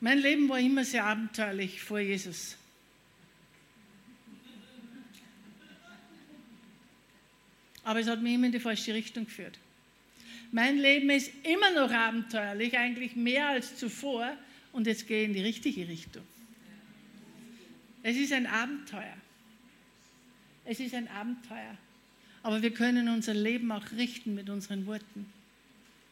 Mein 0.01 0.19
Leben 0.19 0.47
war 0.47 0.59
immer 0.59 0.85
sehr 0.85 1.05
abenteuerlich 1.05 1.81
vor 1.81 1.99
Jesus. 1.99 2.57
aber 7.89 8.01
es 8.01 8.07
hat 8.07 8.21
mich 8.21 8.35
immer 8.35 8.45
in 8.45 8.51
die 8.51 8.59
falsche 8.59 8.93
Richtung 8.93 9.25
geführt. 9.25 9.57
Mein 10.51 10.77
Leben 10.77 11.09
ist 11.09 11.31
immer 11.41 11.71
noch 11.71 11.91
abenteuerlich, 11.91 12.77
eigentlich 12.77 13.15
mehr 13.15 13.47
als 13.47 13.77
zuvor, 13.77 14.37
und 14.71 14.85
jetzt 14.85 15.07
gehe 15.07 15.23
ich 15.23 15.27
in 15.27 15.33
die 15.33 15.41
richtige 15.41 15.87
Richtung. 15.87 16.21
Es 18.03 18.15
ist 18.15 18.31
ein 18.31 18.45
Abenteuer. 18.45 19.15
Es 20.69 20.79
ist 20.79 20.93
ein 20.93 21.07
Abenteuer. 21.07 21.75
Aber 22.43 22.61
wir 22.61 22.71
können 22.71 23.09
unser 23.09 23.33
Leben 23.33 23.71
auch 23.71 23.91
richten 23.93 24.35
mit 24.35 24.51
unseren 24.51 24.85
Worten, 24.85 25.25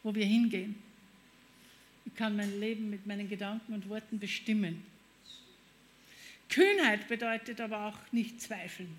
wo 0.02 0.16
wir 0.16 0.24
hingehen. 0.24 0.74
Ich 2.04 2.16
kann 2.16 2.34
mein 2.34 2.58
Leben 2.58 2.90
mit 2.90 3.06
meinen 3.06 3.28
Gedanken 3.28 3.72
und 3.72 3.88
Worten 3.88 4.18
bestimmen. 4.18 4.84
Kühnheit 6.48 7.06
bedeutet 7.06 7.60
aber 7.60 7.86
auch 7.86 7.98
nicht 8.10 8.42
zweifeln. 8.42 8.96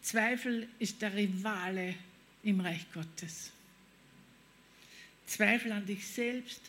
Zweifel 0.00 0.68
ist 0.78 1.02
der 1.02 1.14
Rivale 1.14 1.96
im 2.44 2.60
Reich 2.60 2.86
Gottes. 2.94 3.50
Zweifel 5.26 5.72
an 5.72 5.86
dich 5.86 6.06
selbst, 6.06 6.60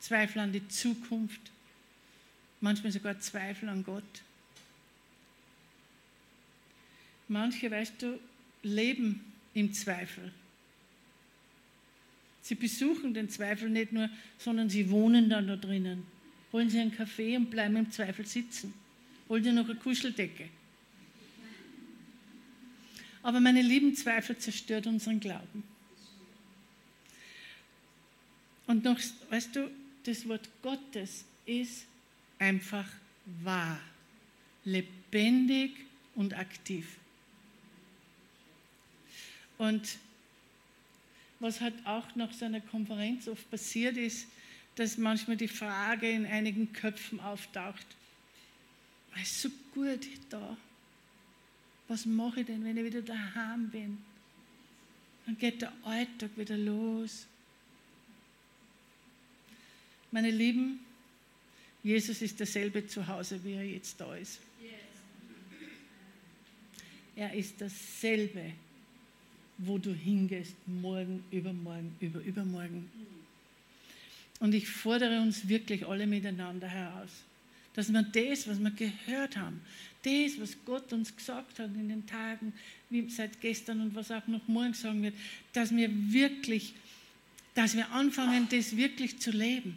Zweifel 0.00 0.40
an 0.40 0.50
die 0.50 0.66
Zukunft, 0.66 1.52
manchmal 2.60 2.90
sogar 2.90 3.20
Zweifel 3.20 3.68
an 3.68 3.84
Gott. 3.84 4.22
Manche, 7.28 7.70
weißt 7.70 8.02
du, 8.02 8.18
leben 8.62 9.24
im 9.54 9.72
Zweifel. 9.72 10.32
Sie 12.42 12.54
besuchen 12.54 13.12
den 13.12 13.28
Zweifel 13.28 13.68
nicht 13.68 13.92
nur, 13.92 14.08
sondern 14.38 14.70
sie 14.70 14.88
wohnen 14.90 15.28
dann 15.28 15.46
da 15.46 15.56
drinnen. 15.56 16.04
Holen 16.52 16.70
sie 16.70 16.80
einen 16.80 16.94
Kaffee 16.94 17.36
und 17.36 17.50
bleiben 17.50 17.76
im 17.76 17.90
Zweifel 17.90 18.26
sitzen. 18.26 18.72
Holen 19.28 19.44
sie 19.44 19.52
noch 19.52 19.66
eine 19.68 19.74
Kuscheldecke. 19.74 20.48
Aber 23.22 23.40
meine 23.40 23.60
lieben 23.60 23.94
Zweifel 23.94 24.38
zerstört 24.38 24.86
unseren 24.86 25.20
Glauben. 25.20 25.62
Und 28.66 28.84
noch, 28.84 28.98
weißt 29.30 29.56
du, 29.56 29.70
das 30.04 30.26
Wort 30.28 30.48
Gottes 30.62 31.24
ist 31.44 31.86
einfach 32.38 32.88
wahr, 33.42 33.80
lebendig 34.64 35.72
und 36.14 36.34
aktiv. 36.38 36.97
Und 39.58 39.98
was 41.40 41.60
halt 41.60 41.74
auch 41.84 42.14
nach 42.14 42.32
so 42.32 42.44
einer 42.44 42.60
Konferenz 42.60 43.28
oft 43.28 43.50
passiert 43.50 43.96
ist, 43.96 44.26
dass 44.76 44.96
manchmal 44.96 45.36
die 45.36 45.48
Frage 45.48 46.08
in 46.08 46.24
einigen 46.24 46.72
Köpfen 46.72 47.20
auftaucht, 47.20 47.86
es 49.20 49.32
ist 49.32 49.42
so 49.42 49.50
gut 49.74 50.06
da. 50.30 50.56
Was 51.88 52.06
mache 52.06 52.40
ich 52.40 52.46
denn, 52.46 52.64
wenn 52.64 52.76
ich 52.76 52.84
wieder 52.84 53.02
daheim 53.02 53.68
bin? 53.70 53.98
Dann 55.26 55.36
geht 55.38 55.62
der 55.62 55.72
Alltag 55.82 56.30
wieder 56.36 56.56
los. 56.56 57.26
Meine 60.10 60.30
Lieben, 60.30 60.80
Jesus 61.82 62.22
ist 62.22 62.38
derselbe 62.38 62.86
zu 62.86 63.06
Hause, 63.06 63.42
wie 63.44 63.52
er 63.54 63.64
jetzt 63.64 64.00
da 64.00 64.14
ist. 64.14 64.40
Er 67.16 67.32
ist 67.34 67.60
dasselbe, 67.60 68.52
wo 69.58 69.76
du 69.76 69.92
hingehst, 69.92 70.54
morgen, 70.66 71.24
übermorgen, 71.30 71.94
über, 72.00 72.20
übermorgen. 72.20 72.88
Und 74.40 74.54
ich 74.54 74.68
fordere 74.68 75.20
uns 75.20 75.48
wirklich 75.48 75.86
alle 75.86 76.06
miteinander 76.06 76.68
heraus, 76.68 77.10
dass 77.74 77.92
wir 77.92 78.02
das, 78.02 78.48
was 78.48 78.60
wir 78.60 78.70
gehört 78.70 79.36
haben, 79.36 79.60
das, 80.02 80.40
was 80.40 80.56
Gott 80.64 80.92
uns 80.92 81.14
gesagt 81.14 81.58
hat 81.58 81.74
in 81.74 81.88
den 81.88 82.06
Tagen, 82.06 82.52
wie 82.88 83.08
seit 83.10 83.40
gestern 83.40 83.80
und 83.80 83.94
was 83.94 84.10
auch 84.10 84.26
noch 84.28 84.46
morgen 84.46 84.74
sagen 84.74 85.02
wird, 85.02 85.14
dass 85.52 85.74
wir 85.74 85.90
wirklich, 86.12 86.74
dass 87.54 87.76
wir 87.76 87.90
anfangen, 87.90 88.48
das 88.50 88.76
wirklich 88.76 89.18
zu 89.18 89.32
leben. 89.32 89.76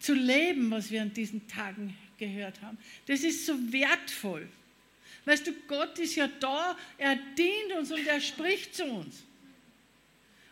Zu 0.00 0.14
leben, 0.14 0.70
was 0.70 0.90
wir 0.90 1.02
an 1.02 1.12
diesen 1.12 1.46
Tagen 1.46 1.94
gehört 2.18 2.60
haben. 2.62 2.78
Das 3.06 3.22
ist 3.22 3.46
so 3.46 3.54
wertvoll. 3.72 4.48
Weißt 5.24 5.46
du, 5.46 5.52
Gott 5.68 5.98
ist 5.98 6.16
ja 6.16 6.28
da, 6.40 6.76
er 6.98 7.16
dient 7.38 7.72
uns 7.78 7.92
und 7.92 8.06
er 8.06 8.20
spricht 8.20 8.74
zu 8.74 8.84
uns. 8.84 9.22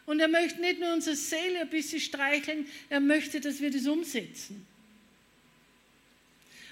Und 0.06 0.20
er 0.20 0.28
möchte 0.28 0.60
nicht 0.60 0.80
nur 0.80 0.92
unsere 0.92 1.16
Seele 1.16 1.60
ein 1.60 1.70
bisschen 1.70 2.00
streicheln, 2.00 2.66
er 2.88 3.00
möchte, 3.00 3.40
dass 3.40 3.60
wir 3.60 3.70
das 3.70 3.86
umsetzen. 3.86 4.66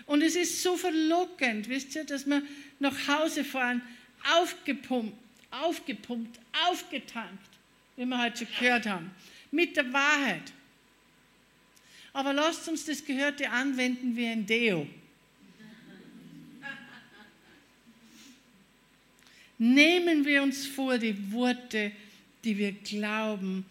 Und 0.07 0.23
es 0.23 0.37
ist 0.37 0.63
so 0.63 0.77
verlockend, 0.77 1.69
wisst 1.69 1.95
ihr, 1.95 2.05
dass 2.05 2.27
wir 2.27 2.43
nach 2.79 3.09
Hause 3.09 3.45
fahren, 3.45 3.83
aufgepumpt, 4.33 5.15
aufgepumpt, 5.51 6.39
aufgetankt, 6.67 7.51
wie 7.97 8.07
wir 8.07 8.23
heute 8.23 8.39
schon 8.39 8.49
gehört 8.59 8.87
haben, 8.87 9.11
mit 9.51 9.77
der 9.77 9.93
Wahrheit. 9.93 10.53
Aber 12.13 12.33
lasst 12.33 12.69
uns 12.69 12.87
das 12.87 13.05
Gehörte 13.05 13.51
anwenden 13.51 14.17
wie 14.17 14.27
ein 14.27 14.47
Deo. 14.47 14.87
Nehmen 19.59 20.25
wir 20.25 20.43
uns 20.43 20.67
vor, 20.67 20.99
die 20.99 21.33
Worte, 21.33 21.91
die 22.45 22.57
wir 22.57 22.73
glauben, 22.73 23.67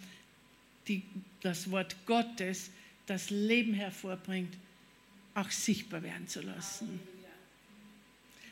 die 0.87 1.01
das 1.41 1.71
Wort 1.71 1.95
Gottes, 2.05 2.69
das 3.05 3.29
Leben 3.29 3.73
hervorbringt, 3.73 4.53
auch 5.33 5.49
sichtbar 5.49 6.03
werden 6.03 6.27
zu 6.27 6.41
lassen. 6.41 6.99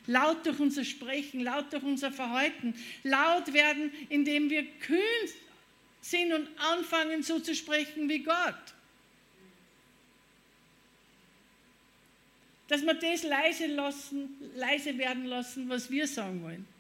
Laut 0.07 0.45
durch 0.45 0.59
unser 0.59 0.85
Sprechen, 0.85 1.41
laut 1.41 1.73
durch 1.73 1.83
unser 1.83 2.11
Verhalten, 2.11 2.73
laut 3.03 3.51
werden, 3.53 3.91
indem 4.09 4.49
wir 4.49 4.63
kühn 4.79 5.29
sind 6.01 6.31
und 6.31 6.47
anfangen 6.57 7.23
so 7.23 7.39
zu 7.39 7.55
sprechen 7.55 8.07
wie 8.07 8.19
Gott. 8.19 8.55
Dass 12.67 12.81
wir 12.83 12.93
das 12.93 13.23
leise, 13.23 13.65
lassen, 13.65 14.29
leise 14.55 14.97
werden 14.97 15.25
lassen, 15.25 15.67
was 15.67 15.89
wir 15.89 16.07
sagen 16.07 16.41
wollen 16.43 16.74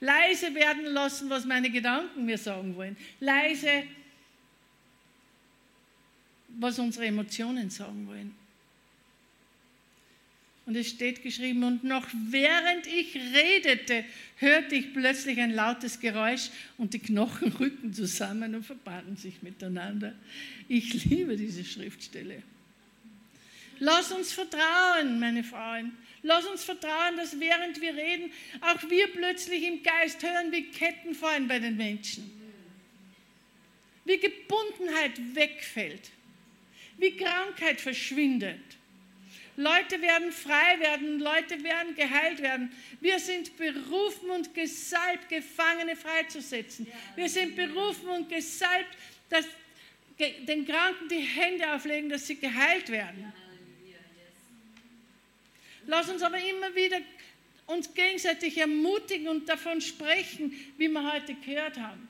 leise 0.00 0.54
werden 0.54 0.86
lassen, 0.86 1.30
was 1.30 1.44
meine 1.44 1.70
Gedanken 1.70 2.24
mir 2.24 2.38
sagen 2.38 2.76
wollen, 2.76 2.96
leise, 3.20 3.84
was 6.58 6.78
unsere 6.78 7.06
Emotionen 7.06 7.70
sagen 7.70 8.06
wollen. 8.06 8.34
Und 10.66 10.74
es 10.74 10.88
steht 10.88 11.22
geschrieben, 11.22 11.62
und 11.62 11.84
noch 11.84 12.08
während 12.12 12.88
ich 12.88 13.14
redete, 13.14 14.04
hörte 14.38 14.74
ich 14.74 14.92
plötzlich 14.92 15.38
ein 15.40 15.52
lautes 15.52 16.00
Geräusch 16.00 16.50
und 16.76 16.92
die 16.92 16.98
Knochen 16.98 17.52
rückten 17.52 17.94
zusammen 17.94 18.52
und 18.56 18.66
verbanden 18.66 19.16
sich 19.16 19.42
miteinander. 19.42 20.12
Ich 20.66 21.04
liebe 21.04 21.36
diese 21.36 21.64
Schriftstelle. 21.64 22.42
Lass 23.78 24.10
uns 24.10 24.32
vertrauen, 24.32 25.20
meine 25.20 25.44
Frauen. 25.44 25.92
Lass 26.26 26.44
uns 26.44 26.64
vertrauen, 26.64 27.16
dass 27.16 27.38
während 27.38 27.80
wir 27.80 27.94
reden, 27.94 28.32
auch 28.60 28.90
wir 28.90 29.06
plötzlich 29.12 29.62
im 29.62 29.80
Geist 29.84 30.20
hören, 30.24 30.50
wie 30.50 30.64
Ketten 30.64 31.14
fallen 31.14 31.46
bei 31.46 31.60
den 31.60 31.76
Menschen. 31.76 32.28
Wie 34.04 34.18
Gebundenheit 34.18 35.12
wegfällt. 35.36 36.10
Wie 36.98 37.16
Krankheit 37.16 37.80
verschwindet. 37.80 38.58
Leute 39.56 40.02
werden 40.02 40.32
frei 40.32 40.80
werden, 40.80 41.20
Leute 41.20 41.62
werden 41.62 41.94
geheilt 41.94 42.42
werden. 42.42 42.72
Wir 43.00 43.20
sind 43.20 43.56
berufen 43.56 44.28
und 44.30 44.52
gesalbt, 44.52 45.28
Gefangene 45.28 45.94
freizusetzen. 45.94 46.88
Wir 47.14 47.28
sind 47.28 47.54
berufen 47.54 48.08
und 48.08 48.28
gesalbt, 48.28 48.98
dass 49.28 49.46
den 50.18 50.66
Kranken 50.66 51.08
die 51.08 51.20
Hände 51.20 51.72
auflegen, 51.72 52.10
dass 52.10 52.26
sie 52.26 52.36
geheilt 52.36 52.90
werden. 52.90 53.32
Lass 55.86 56.08
uns 56.08 56.22
aber 56.22 56.38
immer 56.38 56.74
wieder 56.74 56.98
uns 57.66 57.92
gegenseitig 57.94 58.58
ermutigen 58.58 59.28
und 59.28 59.48
davon 59.48 59.80
sprechen, 59.80 60.52
wie 60.78 60.88
wir 60.88 61.12
heute 61.12 61.34
gehört 61.34 61.78
haben. 61.78 62.08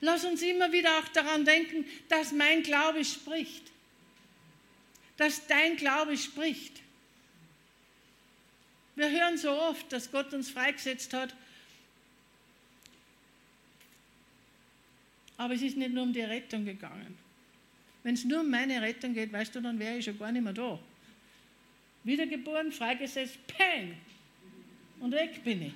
Lass 0.00 0.24
uns 0.24 0.42
immer 0.42 0.72
wieder 0.72 0.98
auch 0.98 1.08
daran 1.08 1.44
denken, 1.44 1.84
dass 2.08 2.32
mein 2.32 2.62
Glaube 2.62 3.04
spricht. 3.04 3.70
Dass 5.16 5.46
dein 5.46 5.76
Glaube 5.76 6.16
spricht. 6.16 6.80
Wir 8.96 9.10
hören 9.10 9.36
so 9.36 9.50
oft, 9.50 9.92
dass 9.92 10.10
Gott 10.10 10.32
uns 10.32 10.50
freigesetzt 10.50 11.12
hat. 11.12 11.34
Aber 15.36 15.54
es 15.54 15.62
ist 15.62 15.76
nicht 15.76 15.92
nur 15.92 16.02
um 16.02 16.12
die 16.12 16.20
Rettung 16.20 16.64
gegangen. 16.64 17.16
Wenn 18.02 18.14
es 18.14 18.24
nur 18.24 18.40
um 18.40 18.50
meine 18.50 18.80
Rettung 18.80 19.14
geht, 19.14 19.32
weißt 19.32 19.54
du, 19.54 19.60
dann 19.60 19.78
wäre 19.78 19.98
ich 19.98 20.04
schon 20.04 20.18
gar 20.18 20.32
nicht 20.32 20.42
mehr 20.42 20.52
da. 20.52 20.78
Wiedergeboren, 22.04 22.72
freigesetzt, 22.72 23.38
peng. 23.46 23.96
Und 25.00 25.12
weg 25.12 25.42
bin 25.44 25.62
ich. 25.62 25.72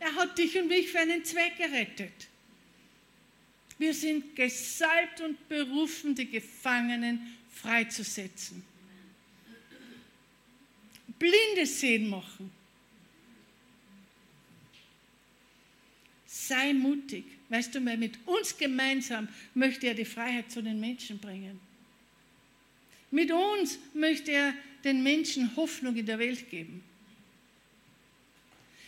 Er 0.00 0.14
hat 0.16 0.36
dich 0.36 0.58
und 0.58 0.68
mich 0.68 0.90
für 0.90 0.98
einen 0.98 1.24
Zweck 1.24 1.56
gerettet. 1.56 2.28
Wir 3.78 3.94
sind 3.94 4.34
gesalbt 4.34 5.20
und 5.20 5.48
berufen, 5.48 6.14
die 6.14 6.28
Gefangenen 6.28 7.36
freizusetzen. 7.50 8.64
Blinde 11.18 11.66
sehen 11.66 12.08
machen. 12.08 12.50
Sei 16.26 16.72
mutig. 16.72 17.24
Weißt 17.48 17.74
du, 17.74 17.80
mit 17.80 18.18
uns 18.26 18.56
gemeinsam 18.56 19.28
möchte 19.54 19.86
er 19.86 19.94
die 19.94 20.04
Freiheit 20.04 20.50
zu 20.50 20.62
den 20.62 20.80
Menschen 20.80 21.18
bringen. 21.18 21.60
Mit 23.12 23.30
uns 23.30 23.78
möchte 23.92 24.32
er 24.32 24.54
den 24.82 25.02
Menschen 25.02 25.54
Hoffnung 25.54 25.94
in 25.94 26.06
der 26.06 26.18
Welt 26.18 26.50
geben. 26.50 26.82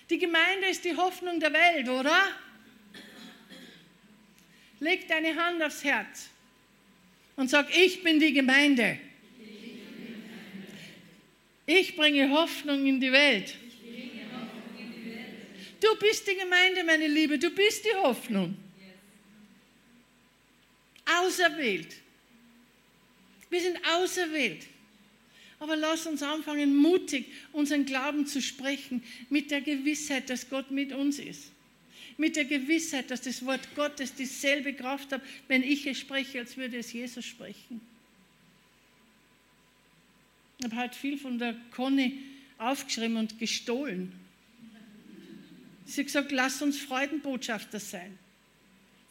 Die 0.08 0.18
Gemeinde 0.18 0.66
ist 0.68 0.82
die 0.84 0.96
Hoffnung 0.96 1.38
der 1.38 1.52
Welt, 1.52 1.88
oder? 1.88 2.28
Leg 4.80 5.06
deine 5.08 5.36
Hand 5.36 5.62
aufs 5.62 5.84
Herz 5.84 6.30
und 7.36 7.48
sag, 7.48 7.68
ich 7.76 8.02
bin 8.02 8.18
die 8.18 8.32
Gemeinde. 8.32 8.98
Ich 11.66 11.94
bringe 11.94 12.30
Hoffnung 12.30 12.86
in 12.86 13.00
die 13.00 13.12
Welt. 13.12 13.56
Du 15.80 15.96
bist 15.98 16.26
die 16.26 16.34
Gemeinde, 16.34 16.82
meine 16.84 17.08
Liebe, 17.08 17.38
du 17.38 17.50
bist 17.50 17.84
die 17.84 17.94
Hoffnung. 17.94 18.56
Auserwählt. 21.04 22.03
Wir 23.54 23.60
sind 23.60 23.78
auserwählt. 23.86 24.66
Aber 25.60 25.76
lass 25.76 26.08
uns 26.08 26.24
anfangen, 26.24 26.74
mutig 26.74 27.26
unseren 27.52 27.86
Glauben 27.86 28.26
zu 28.26 28.42
sprechen, 28.42 29.04
mit 29.30 29.52
der 29.52 29.60
Gewissheit, 29.60 30.28
dass 30.28 30.50
Gott 30.50 30.72
mit 30.72 30.92
uns 30.92 31.20
ist. 31.20 31.52
Mit 32.18 32.34
der 32.34 32.46
Gewissheit, 32.46 33.12
dass 33.12 33.20
das 33.20 33.46
Wort 33.46 33.76
Gottes 33.76 34.12
dieselbe 34.12 34.74
Kraft 34.74 35.12
hat, 35.12 35.22
wenn 35.46 35.62
ich 35.62 35.86
es 35.86 36.00
spreche, 36.00 36.40
als 36.40 36.56
würde 36.56 36.78
es 36.78 36.92
Jesus 36.92 37.24
sprechen. 37.24 37.80
Ich 40.58 40.64
habe 40.64 40.74
halt 40.74 40.96
viel 40.96 41.16
von 41.16 41.38
der 41.38 41.54
Conny 41.70 42.24
aufgeschrieben 42.58 43.18
und 43.18 43.38
gestohlen. 43.38 44.12
Sie 45.86 46.00
hat 46.00 46.06
gesagt, 46.06 46.32
lass 46.32 46.60
uns 46.60 46.76
Freudenbotschafter 46.76 47.78
sein. 47.78 48.18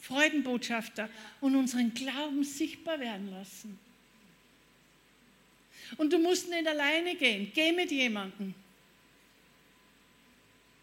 Freudenbotschafter 0.00 1.08
und 1.40 1.56
unseren 1.56 1.94
Glauben 1.94 2.44
sichtbar 2.44 3.00
werden 3.00 3.30
lassen. 3.30 3.78
Und 5.96 6.12
du 6.12 6.18
musst 6.18 6.48
nicht 6.48 6.66
alleine 6.66 7.14
gehen. 7.14 7.50
Geh 7.54 7.72
mit 7.72 7.90
jemandem. 7.90 8.54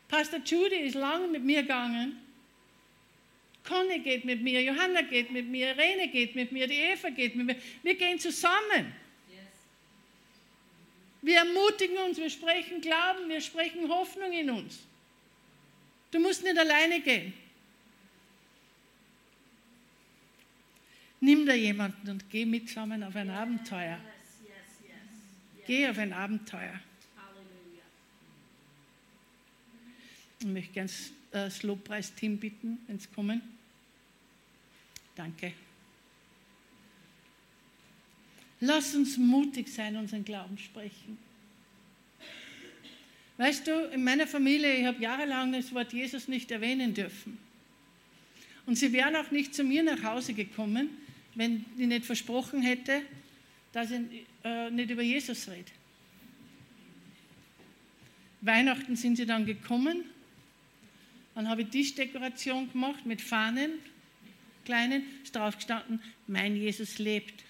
Pastor 0.08 0.40
Judy 0.40 0.76
ist 0.76 0.96
lange 0.96 1.28
mit 1.28 1.44
mir 1.44 1.62
gegangen. 1.62 2.18
Conny 3.64 4.00
geht 4.00 4.26
mit 4.26 4.42
mir, 4.42 4.62
Johanna 4.62 5.02
geht 5.04 5.32
mit 5.32 5.48
mir, 5.48 5.78
Rene 5.78 6.08
geht 6.08 6.36
mit 6.36 6.52
mir, 6.52 6.68
die 6.68 6.76
Eva 6.76 7.10
geht 7.10 7.36
mit 7.36 7.46
mir. 7.46 7.56
Wir 7.84 7.96
gehen 7.96 8.20
zusammen. 8.20 8.94
Wir 11.22 11.38
ermutigen 11.38 11.98
uns, 12.00 12.18
wir 12.18 12.30
sprechen 12.30 12.82
Glauben, 12.82 13.30
wir 13.30 13.42
sprechen 13.42 13.88
Hoffnung 13.88 14.32
in 14.34 14.50
uns. 14.50 14.80
Du 16.10 16.20
musst 16.20 16.44
nicht 16.44 16.58
alleine 16.58 17.00
gehen. 17.00 17.34
Nimm 21.20 21.46
da 21.46 21.54
jemanden 21.54 22.10
und 22.10 22.30
geh 22.32 22.46
mit 22.46 22.68
zusammen 22.68 23.04
auf 23.04 23.16
ein 23.16 23.30
Abenteuer. 23.30 24.00
Geh 25.68 25.88
auf 25.88 25.98
ein 25.98 26.14
Abenteuer. 26.14 26.80
Ich 30.40 30.48
möchte 30.48 30.74
gerne 30.74 30.90
das 31.32 31.64
Lobpreisteam 31.64 32.38
bitten, 32.38 32.80
wenn 32.88 33.00
sie 33.00 33.08
kommen. 33.10 33.42
Danke. 35.16 35.54
Lass 38.60 38.96
uns 38.96 39.18
mutig 39.18 39.70
sein, 39.70 39.96
unseren 39.98 40.24
Glauben 40.24 40.58
sprechen. 40.58 41.18
Weißt 43.38 43.66
du, 43.66 43.90
in 43.90 44.04
meiner 44.04 44.28
Familie, 44.28 44.76
ich 44.76 44.86
habe 44.86 45.02
jahrelang 45.02 45.52
das 45.52 45.74
Wort 45.74 45.94
Jesus 45.94 46.28
nicht 46.28 46.52
erwähnen 46.52 46.94
dürfen. 46.94 47.40
Und 48.66 48.76
sie 48.76 48.94
wären 48.94 49.16
auch 49.16 49.32
nicht 49.32 49.56
zu 49.56 49.64
mir 49.64 49.82
nach 49.84 50.04
Hause 50.04 50.34
gekommen, 50.34 50.90
wenn 51.34 51.66
ich 51.78 51.88
nicht 51.88 52.06
versprochen 52.06 52.62
hätte, 52.62 53.02
dass 53.72 53.92
ich 53.92 54.02
äh, 54.44 54.70
nicht 54.70 54.90
über 54.90 55.02
Jesus 55.02 55.48
rede. 55.50 55.72
Weihnachten 58.42 58.96
sind 58.96 59.18
sie 59.18 59.26
dann 59.26 59.46
gekommen. 59.46 60.04
Dann 61.36 61.48
habe 61.48 61.62
ich 61.62 61.70
Tischdekoration 61.70 62.72
gemacht 62.72 63.06
mit 63.06 63.22
Fahnen, 63.22 63.72
kleinen, 64.66 65.04
ist 65.24 65.36
drauf 65.36 65.56
gestanden, 65.56 66.02
mein 66.28 66.56
Jesus 66.56 67.00
lebt. 67.00 67.44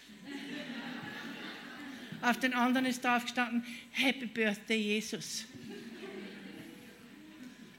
Auf 2.21 2.37
den 2.37 2.53
anderen 2.53 2.85
ist 2.85 3.03
drauf 3.03 3.23
gestanden, 3.23 3.63
Happy 3.91 4.27
Birthday 4.27 4.77
Jesus. 4.77 5.45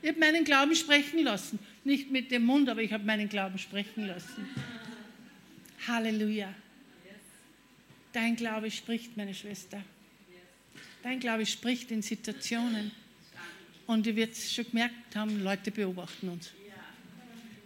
Ich 0.03 0.09
habe 0.09 0.19
meinen 0.19 0.43
Glauben 0.43 0.75
sprechen 0.75 1.23
lassen. 1.23 1.61
Nicht 1.85 2.11
mit 2.11 2.33
dem 2.33 2.45
Mund, 2.45 2.69
aber 2.69 2.83
ich 2.83 2.93
habe 2.93 3.05
meinen 3.05 3.29
Glauben 3.29 3.59
sprechen 3.59 4.09
lassen. 4.09 4.49
Halleluja. 5.87 6.53
Dein 8.13 8.37
Glaube 8.37 8.71
spricht, 8.71 9.17
meine 9.17 9.35
Schwester. 9.35 9.83
Dein 11.03 11.19
Glaube 11.19 11.47
spricht 11.47 11.91
in 11.91 12.03
Situationen. 12.03 12.93
Und 13.87 14.07
ihr 14.07 14.17
werdet 14.17 14.37
schon 14.37 14.67
gemerkt 14.67 15.17
haben, 15.17 15.43
Leute 15.43 15.71
beobachten 15.71 16.29
uns. 16.29 16.53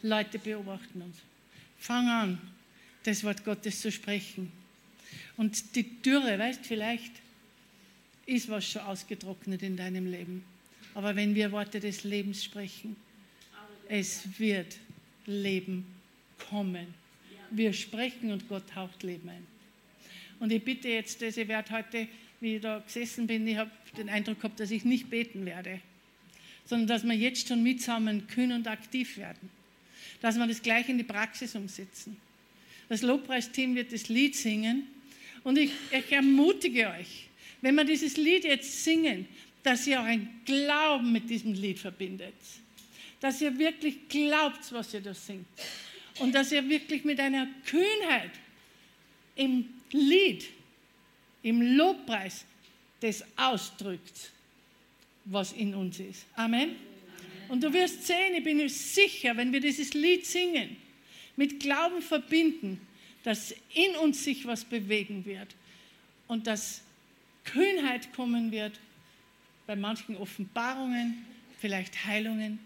Leute 0.03 0.38
beobachten 0.38 1.03
uns. 1.03 1.16
Fang 1.78 2.09
an, 2.09 2.38
das 3.03 3.22
Wort 3.24 3.44
Gottes 3.44 3.80
zu 3.80 3.92
sprechen. 3.92 4.51
Und 5.36 5.74
die 5.74 6.03
Dürre, 6.03 6.38
weißt 6.38 6.64
vielleicht 6.64 7.12
ist 8.24 8.49
was 8.49 8.68
schon 8.68 8.82
ausgetrocknet 8.82 9.62
in 9.62 9.76
deinem 9.76 10.11
Leben. 10.11 10.44
Aber 10.94 11.14
wenn 11.14 11.34
wir 11.34 11.53
Worte 11.53 11.78
des 11.78 12.05
Lebens 12.05 12.42
sprechen, 12.42 12.97
es 13.88 14.38
wird 14.38 14.78
Leben 15.26 15.86
kommen. 16.51 16.94
Wir 17.51 17.72
sprechen 17.72 18.32
und 18.32 18.49
Gott 18.49 18.74
haucht 18.74 19.03
Leben 19.03 19.28
ein. 19.28 19.55
Und 20.39 20.53
ich 20.53 20.62
bitte 20.62 20.89
jetzt, 20.89 21.22
dass 21.22 21.37
ich 21.37 21.49
werde 21.49 21.70
heute, 21.70 22.09
wie 22.41 22.57
ich 22.57 22.62
da 22.62 22.78
gesessen 22.78 23.26
bin, 23.26 23.47
ich 23.47 23.57
habe 23.57 23.70
den 23.97 24.09
Eindruck 24.09 24.41
gehabt, 24.41 24.61
dass 24.61 24.70
ich 24.70 24.84
nicht 24.84 25.09
beten 25.09 25.47
werde, 25.47 25.80
sondern 26.64 26.89
dass 26.89 27.05
wir 27.05 27.14
jetzt 27.14 27.49
schon 27.49 27.62
mitsammen 27.62 28.26
kühn 28.26 28.53
und 28.53 28.68
aktiv 28.68 29.16
werden. 29.16 29.51
Dass 30.20 30.37
wir 30.37 30.47
das 30.47 30.62
gleich 30.62 30.89
in 30.89 30.99
die 30.99 31.05
Praxis 31.05 31.55
umsetzen. 31.55 32.16
Das 32.89 33.03
Lobpreisteam 33.03 33.74
wird 33.74 33.93
das 33.93 34.09
Lied 34.09 34.37
singen 34.37 34.87
und 35.43 35.59
ich, 35.59 35.70
ich 35.91 36.12
ermutige 36.12 36.89
euch, 36.91 37.28
wenn 37.61 37.74
wir 37.74 37.84
dieses 37.84 38.16
Lied 38.16 38.45
jetzt 38.45 38.84
singen, 38.84 39.26
dass 39.62 39.87
ihr 39.87 40.01
ein 40.01 40.28
Glauben 40.45 41.12
mit 41.12 41.28
diesem 41.28 41.53
Lied 41.55 41.78
verbindet. 41.78 42.34
Dass 43.20 43.41
ihr 43.41 43.59
wirklich 43.59 44.09
glaubt, 44.09 44.70
was 44.70 44.95
ihr 44.95 45.01
da 45.01 45.14
singt. 45.14 45.47
Und 46.20 46.34
dass 46.34 46.53
ihr 46.53 46.68
wirklich 46.68 47.05
mit 47.05 47.18
einer 47.18 47.49
Kühnheit 47.64 48.30
im 49.37 49.68
Lied, 49.93 50.47
im 51.43 51.76
Lobpreis 51.76 52.45
das 53.01 53.22
ausdrückt, 53.37 54.32
was 55.24 55.53
in 55.53 55.74
uns 55.74 56.01
ist. 56.01 56.24
Amen. 56.34 56.76
Und 57.49 57.62
du 57.62 57.72
wirst 57.72 58.07
sehen, 58.07 58.34
ich 58.34 58.43
bin 58.43 58.68
sicher, 58.68 59.37
wenn 59.37 59.53
wir 59.53 59.61
dieses 59.61 59.95
Lied 59.95 60.26
singen, 60.26 60.76
mit 61.37 61.61
Glauben 61.61 62.03
verbinden, 62.03 62.80
dass 63.22 63.55
in 63.74 63.95
uns 64.03 64.24
sich 64.24 64.47
was 64.47 64.64
bewegen 64.64 65.24
wird 65.24 65.55
und 66.26 66.47
dass 66.47 66.82
Kühnheit 67.45 68.12
kommen 68.12 68.51
wird 68.51 68.80
bei 69.66 69.76
manchen 69.76 70.16
Offenbarungen, 70.16 71.24
vielleicht 71.61 72.05
Heilungen, 72.05 72.59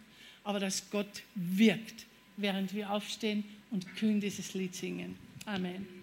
aber 0.45 0.61
dass 0.61 0.91
Gott 0.91 1.23
wirkt, 1.35 2.07
während 2.37 2.75
wir 2.75 2.91
aufstehen 2.91 3.45
und 3.71 3.97
kühn 3.97 4.21
dieses 4.21 4.55
Lied 4.55 4.75
singen. 4.75 5.17
Amen. 5.47 6.00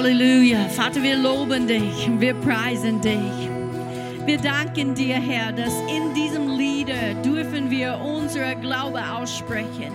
Halleluja. 0.00 0.66
Vater, 0.70 1.02
wir 1.02 1.14
loben 1.14 1.66
dich, 1.66 2.08
wir 2.18 2.32
preisen 2.32 3.02
dich. 3.02 3.50
Wir 4.24 4.38
danken 4.38 4.94
dir, 4.94 5.16
Herr, 5.16 5.52
dass 5.52 5.74
in 5.94 6.14
diesem 6.14 6.56
Lieder 6.56 7.12
dürfen 7.22 7.70
wir 7.70 8.00
unsere 8.00 8.56
Glaube 8.56 8.98
aussprechen. 9.12 9.92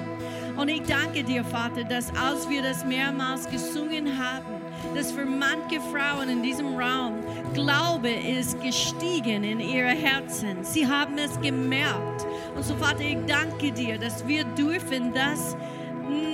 Und 0.58 0.70
ich 0.70 0.84
danke 0.84 1.24
dir, 1.24 1.44
Vater, 1.44 1.84
dass 1.86 2.16
als 2.16 2.48
wir 2.48 2.62
das 2.62 2.86
mehrmals 2.86 3.50
gesungen 3.50 4.20
haben, 4.20 4.62
dass 4.94 5.12
für 5.12 5.26
manche 5.26 5.82
Frauen 5.92 6.30
in 6.30 6.44
diesem 6.44 6.76
Raum 6.76 7.16
Glaube 7.56 8.12
ist 8.12 8.62
gestiegen 8.62 9.44
in 9.44 9.60
ihre 9.60 9.90
Herzen. 9.90 10.64
Sie 10.64 10.86
haben 10.86 11.18
es 11.18 11.42
gemerkt. 11.42 12.28
Und 12.56 12.64
so, 12.64 12.76
Vater, 12.76 13.02
ich 13.02 13.18
danke 13.26 13.72
dir, 13.72 13.98
dass 13.98 14.28
wir 14.28 14.44
dürfen 14.44 15.14
das 15.16 15.58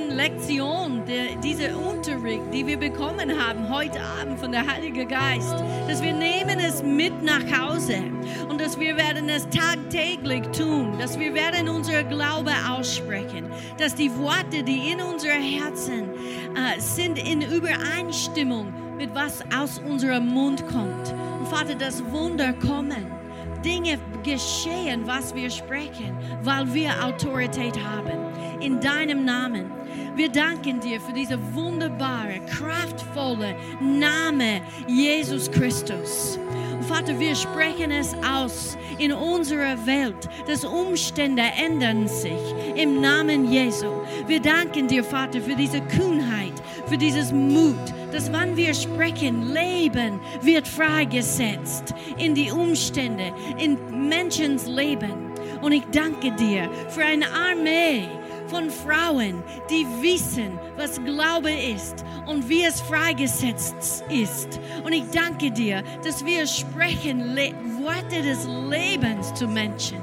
Lektion, 0.10 1.04
der, 1.06 1.36
dieser 1.42 1.78
Unterricht, 1.78 2.44
die 2.54 2.68
wir 2.68 2.78
bekommen 2.78 3.32
haben 3.40 3.70
heute 3.70 4.00
Abend 4.22 4.40
von 4.40 4.52
der 4.52 4.68
Heilige 4.68 5.06
Geist, 5.06 5.56
dass 5.88 6.02
wir 6.02 6.14
nehmen 6.14 6.60
es 6.60 6.84
mit 6.84 7.24
nach 7.24 7.44
Hause 7.58 8.04
und 8.50 8.60
dass 8.60 8.80
wir 8.80 8.98
werden 8.98 9.30
es 9.30 9.48
tagtäglich 9.50 10.44
tun, 10.58 10.98
dass 11.00 11.18
wir 11.18 11.34
werden 11.34 11.70
unser 11.70 12.04
Glaube 12.04 12.52
aussprechen, 12.70 13.46
dass 13.78 13.96
die 13.96 14.16
Worte, 14.18 14.64
die 14.64 14.92
in 14.92 15.02
unseren 15.02 15.42
Herzen 15.42 16.10
äh, 16.56 16.80
sind, 16.80 17.18
in 17.18 17.42
Übereinstimmung 17.42 18.74
mit 18.98 19.16
was 19.16 19.44
aus 19.58 19.80
unserem 19.80 20.28
Mund 20.28 20.68
kommt. 20.68 21.14
Und 21.40 21.48
Vater, 21.48 21.76
dass 21.76 22.04
Wunder 22.12 22.54
kommen. 22.54 23.22
Dinge 23.64 24.00
geschehen, 24.24 25.06
was 25.06 25.36
wir 25.36 25.50
sprechen, 25.50 26.18
weil 26.44 26.74
wir 26.74 26.92
Autorität 27.04 27.78
haben. 27.84 28.31
In 28.62 28.80
deinem 28.80 29.26
Namen. 29.26 29.72
Wir 30.16 30.30
danken 30.30 30.80
dir 30.80 31.02
für 31.02 31.14
diese 31.14 31.38
wunderbare, 31.54 32.42
kraftvolle 32.48 33.56
Name 33.80 34.62
Jesus 34.88 35.50
Christus. 35.50 36.38
Vater, 36.82 37.20
wir 37.20 37.36
sprechen 37.36 37.92
es 37.92 38.14
aus 38.24 38.78
in 38.98 39.14
unserer 39.14 39.86
Welt. 39.86 40.30
dass 40.48 40.66
Umstände 40.66 41.44
ändern 41.64 42.08
sich 42.08 42.40
im 42.76 43.00
Namen 43.00 43.52
Jesu. 43.52 43.88
Wir 44.28 44.42
danken 44.42 44.88
dir, 44.88 45.04
Vater, 45.04 45.42
für 45.42 45.56
diese 45.56 45.82
Kühnheit, 45.82 46.54
für 46.88 46.98
dieses 46.98 47.32
Mut, 47.32 47.78
dass 48.12 48.32
wann 48.34 48.58
wir 48.58 48.74
sprechen, 48.74 49.54
Leben 49.54 50.20
wird 50.42 50.68
freigesetzt 50.68 51.94
in 52.18 52.36
die 52.36 52.52
Umstände, 52.52 53.32
in 53.58 53.78
Menschens 54.10 54.68
Leben. 54.68 55.32
Und 55.62 55.72
ich 55.72 55.84
danke 55.92 56.32
dir 56.32 56.70
für 56.90 57.06
eine 57.06 57.26
Armee 57.32 58.10
von 58.52 58.70
Frauen, 58.70 59.42
die 59.70 59.88
wissen, 60.02 60.60
was 60.76 61.02
Glaube 61.04 61.52
ist 61.52 62.04
und 62.28 62.48
wie 62.50 62.64
es 62.66 62.82
freigesetzt 62.82 64.04
ist. 64.10 64.60
Und 64.84 64.92
ich 64.92 65.06
danke 65.12 65.50
dir, 65.50 65.82
dass 66.04 66.24
wir 66.26 66.46
sprechen 66.46 67.34
Le 67.34 67.54
Worte 67.82 68.22
des 68.22 68.46
Lebens 68.46 69.34
zu 69.34 69.48
Menschen, 69.48 70.00